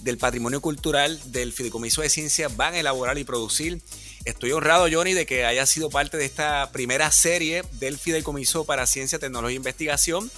del 0.00 0.18
patrimonio 0.18 0.60
cultural 0.60 1.20
del 1.26 1.52
Fideicomiso 1.52 2.02
de 2.02 2.08
Ciencias 2.08 2.56
van 2.56 2.74
a 2.74 2.80
elaborar 2.80 3.18
y 3.18 3.24
producir. 3.24 3.80
Estoy 4.24 4.52
honrado, 4.52 4.86
Johnny, 4.90 5.14
de 5.14 5.26
que 5.26 5.44
haya 5.44 5.66
sido 5.66 5.90
parte 5.90 6.16
de 6.16 6.24
esta 6.24 6.70
primera 6.72 7.10
serie 7.10 7.62
del 7.72 7.98
Fideicomiso 7.98 8.64
para 8.64 8.86
Ciencia, 8.86 9.18
Tecnología 9.18 9.54
e 9.54 9.56
Investigación 9.56 10.30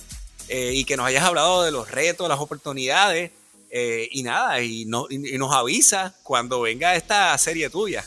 eh, 0.48 0.72
y 0.75 0.85
que 0.85 0.96
nos 0.96 1.07
hayas 1.07 1.25
hablado 1.25 1.62
de 1.62 1.70
los 1.70 1.90
retos, 1.90 2.29
las 2.29 2.40
oportunidades 2.40 3.31
eh, 3.70 4.09
y 4.12 4.22
nada, 4.22 4.61
y, 4.61 4.85
nos 4.85 5.53
avisa 5.53 6.14
cuando 6.22 6.61
venga 6.61 6.94
esta 6.94 7.37
serie 7.38 7.70
tuya. 7.70 8.05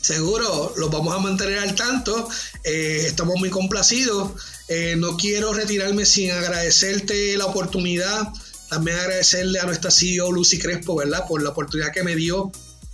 Seguro, 0.00 0.74
los 0.76 0.90
vamos 0.90 1.14
a 1.14 1.18
mantener 1.18 1.60
al 1.60 1.74
tanto. 1.74 2.28
Eh, 2.62 3.04
estamos 3.06 3.36
muy 3.36 3.48
complacidos. 3.48 4.32
Eh, 4.68 4.94
no 4.96 5.16
quiero 5.16 5.52
retirarme 5.52 6.06
sin 6.06 6.30
agradecerte 6.30 7.36
la 7.36 7.46
oportunidad. 7.46 8.28
También 8.68 8.98
agradecerle 8.98 9.60
a 9.60 9.64
nuestra 9.64 9.90
CEO 9.90 10.32
Lucy 10.32 10.58
Crespo, 10.58 10.96
¿verdad? 10.96 11.26
Por 11.28 11.42
la 11.42 11.50
oportunidad 11.50 11.92
que 11.92 12.02
me 12.02 12.16
dio 12.16 12.50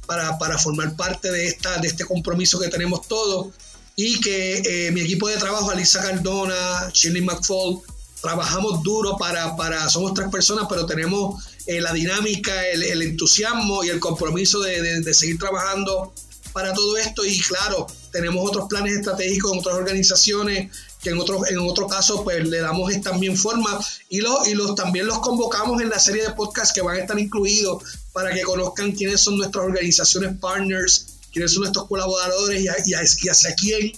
para, 0.06 0.58
formar 0.58 0.96
parte 0.96 1.30
de, 1.30 1.46
esta, 1.46 1.78
de 1.78 1.86
este 1.86 2.04
compromiso 2.04 2.58
que 2.58 2.68
tenemos 2.68 3.06
todos. 3.06 3.48
Y 3.94 4.20
que 4.20 4.86
eh, 4.86 4.90
mi 4.92 5.02
equipo 5.02 5.28
de 5.28 5.36
trabajo, 5.36 5.70
Alisa 5.70 6.02
Cardona, 6.02 6.90
Shirley 6.92 7.22
McFall, 7.22 7.80
trabajamos 8.20 8.82
duro 8.82 9.16
para, 9.16 9.56
para, 9.56 9.88
somos 9.88 10.14
tres 10.14 10.28
personas, 10.28 10.66
pero 10.68 10.86
tenemos 10.86 11.44
la 11.66 11.92
dinámica, 11.92 12.66
el, 12.68 13.00
entusiasmo 13.00 13.84
y 13.84 13.90
el 13.90 14.00
compromiso 14.00 14.58
de 14.60 15.14
seguir 15.14 15.38
trabajando 15.38 16.12
para 16.52 16.72
todo 16.72 16.96
esto 16.96 17.24
y 17.24 17.38
claro, 17.40 17.86
tenemos 18.12 18.48
otros 18.48 18.66
planes 18.68 18.94
estratégicos 18.94 19.52
en 19.52 19.58
otras 19.58 19.76
organizaciones 19.76 20.70
que 21.02 21.10
en 21.10 21.18
otro, 21.18 21.46
en 21.46 21.58
otro 21.58 21.86
caso 21.86 22.22
pues 22.22 22.46
le 22.46 22.60
damos 22.60 22.92
también 23.00 23.36
forma 23.36 23.78
y, 24.08 24.20
los, 24.20 24.46
y 24.48 24.54
los, 24.54 24.74
también 24.74 25.06
los 25.06 25.20
convocamos 25.20 25.80
en 25.80 25.88
la 25.88 25.98
serie 25.98 26.22
de 26.22 26.32
podcasts 26.32 26.74
que 26.74 26.82
van 26.82 26.96
a 26.96 27.00
estar 27.00 27.18
incluidos 27.18 27.82
para 28.12 28.32
que 28.32 28.42
conozcan 28.42 28.92
quiénes 28.92 29.20
son 29.20 29.38
nuestras 29.38 29.64
organizaciones 29.64 30.36
partners, 30.38 31.06
quiénes 31.32 31.52
son 31.52 31.62
nuestros 31.62 31.86
colaboradores 31.86 32.62
y, 32.86 32.94
hacia 33.28 33.54
quién 33.54 33.92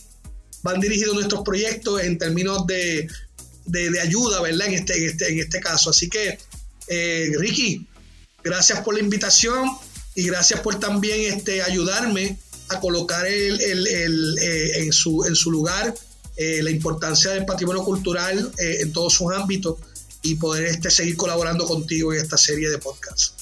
van 0.63 0.81
dirigidos 0.81 1.15
nuestros 1.15 1.43
proyectos 1.43 2.03
en 2.03 2.19
términos 2.19 2.67
de, 2.67 3.09
ayuda, 4.01 4.41
¿verdad? 4.43 4.69
En 4.69 4.75
este, 4.75 4.97
en 4.97 5.11
este, 5.11 5.33
en 5.33 5.41
este 5.41 5.61
caso. 5.61 5.91
Así 5.91 6.09
que, 6.09 6.39
eh, 6.87 7.33
Ricky, 7.37 7.87
gracias 8.45 8.81
por 8.81 8.95
la 8.95 9.01
invitación 9.01 9.71
y 10.15 10.25
gracias 10.25 10.61
por 10.61 10.79
también 10.79 11.33
este, 11.33 11.63
ayudarme 11.63 12.39
a 12.69 12.79
colocar 12.79 13.27
el, 13.27 13.61
eh, 13.61 14.79
en, 14.79 14.93
su, 14.93 15.25
en 15.25 15.35
su 15.35 15.51
lugar 15.51 15.95
eh, 16.37 16.63
la 16.63 16.71
importancia 16.71 17.33
del 17.33 17.45
patrimonio 17.45 17.85
cultural 17.85 18.53
eh, 18.59 18.79
en 18.81 18.93
todos 18.93 19.13
sus 19.13 19.33
ámbitos 19.33 19.77
y 20.23 20.37
poder 20.37 20.65
este, 20.65 20.91
seguir 20.91 21.17
colaborando 21.17 21.67
contigo 21.67 22.13
en 22.13 22.21
esta 22.21 22.39
serie 22.39 22.71
de 22.71 22.79
podcasts. 22.79 23.35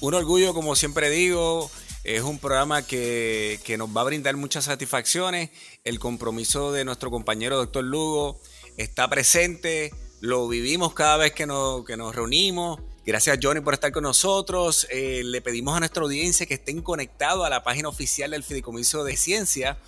Un 0.00 0.14
orgullo, 0.14 0.52
como 0.52 0.74
siempre 0.76 1.08
digo, 1.10 1.70
es 2.04 2.22
un 2.22 2.38
programa 2.38 2.82
que, 2.82 3.60
nos 3.78 3.88
va 3.88 4.00
a 4.00 4.04
brindar 4.04 4.36
muchas 4.36 4.64
satisfacciones. 4.64 5.50
El 5.84 5.98
compromiso 5.98 6.72
de 6.72 6.84
nuestro 6.84 7.10
compañero 7.10 7.56
doctor 7.56 7.84
Lugo 7.84 8.40
está 8.76 9.08
presente, 9.08 9.92
lo 10.20 10.48
vivimos 10.48 10.94
cada 10.94 11.16
vez 11.16 11.32
que 11.32 11.46
nos, 11.46 11.84
que 11.84 11.96
nos 11.96 12.14
reunimos. 12.14 12.80
Gracias 13.04 13.38
Johnny 13.40 13.60
por 13.60 13.74
estar 13.74 13.92
con 13.92 14.02
nosotros. 14.02 14.86
Eh, 14.90 15.22
le 15.24 15.40
pedimos 15.40 15.76
a 15.76 15.80
nuestra 15.80 16.02
audiencia 16.02 16.44
que 16.46 16.54
estén 16.54 16.82
conectados 16.82 17.46
a 17.46 17.50
la 17.50 17.62
página 17.62 17.88
oficial 17.88 18.32
del 18.32 18.42
Fideicomiso 18.42 19.04
de 19.04 19.16
Ciencia 19.16 19.78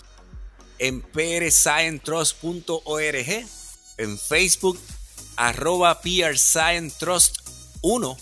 en 0.78 1.02
prscientrust.org, 1.02 3.46
en 3.98 4.18
Facebook, 4.18 4.78
arroba 5.36 6.00
Trust 6.98 7.38
1. 7.82 8.16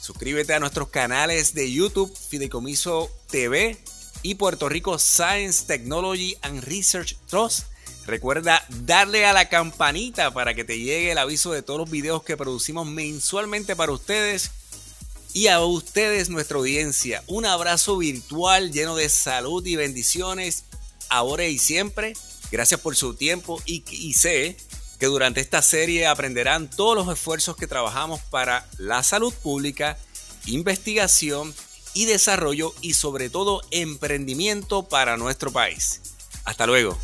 Suscríbete 0.00 0.54
a 0.54 0.60
nuestros 0.60 0.88
canales 0.88 1.54
de 1.54 1.72
YouTube, 1.72 2.14
Fideicomiso 2.14 3.10
TV 3.30 3.78
y 4.22 4.34
Puerto 4.34 4.68
Rico 4.68 4.98
Science, 4.98 5.64
Technology 5.66 6.36
and 6.42 6.62
Research 6.64 7.16
Trust. 7.26 7.66
Recuerda 8.06 8.62
darle 8.84 9.24
a 9.24 9.32
la 9.32 9.48
campanita 9.48 10.30
para 10.32 10.52
que 10.52 10.64
te 10.64 10.78
llegue 10.78 11.12
el 11.12 11.18
aviso 11.18 11.52
de 11.52 11.62
todos 11.62 11.80
los 11.80 11.90
videos 11.90 12.22
que 12.22 12.36
producimos 12.36 12.86
mensualmente 12.86 13.76
para 13.76 13.92
ustedes. 13.92 14.50
Y 15.32 15.48
a 15.48 15.60
ustedes, 15.60 16.28
nuestra 16.28 16.58
audiencia, 16.58 17.24
un 17.26 17.44
abrazo 17.44 17.96
virtual 17.96 18.72
lleno 18.72 18.94
de 18.94 19.08
salud 19.08 19.66
y 19.66 19.74
bendiciones 19.74 20.64
ahora 21.16 21.46
y 21.46 21.58
siempre. 21.58 22.14
Gracias 22.50 22.80
por 22.80 22.96
su 22.96 23.14
tiempo 23.14 23.60
y, 23.66 24.14
sé 24.14 24.56
que 24.98 25.06
durante 25.06 25.40
esta 25.40 25.60
serie 25.62 26.06
aprenderán 26.06 26.70
todos 26.70 26.94
los 26.96 27.12
esfuerzos 27.12 27.56
que 27.56 27.66
trabajamos 27.66 28.20
para 28.30 28.68
la 28.78 29.02
salud 29.02 29.34
pública, 29.34 29.98
investigación 30.46 31.54
y 31.94 32.04
desarrollo 32.04 32.72
y 32.80 32.94
sobre 32.94 33.30
todo 33.30 33.60
emprendimiento 33.70 34.88
para 34.88 35.16
nuestro 35.16 35.52
país. 35.52 36.00
Hasta 36.44 36.66
luego. 36.66 36.98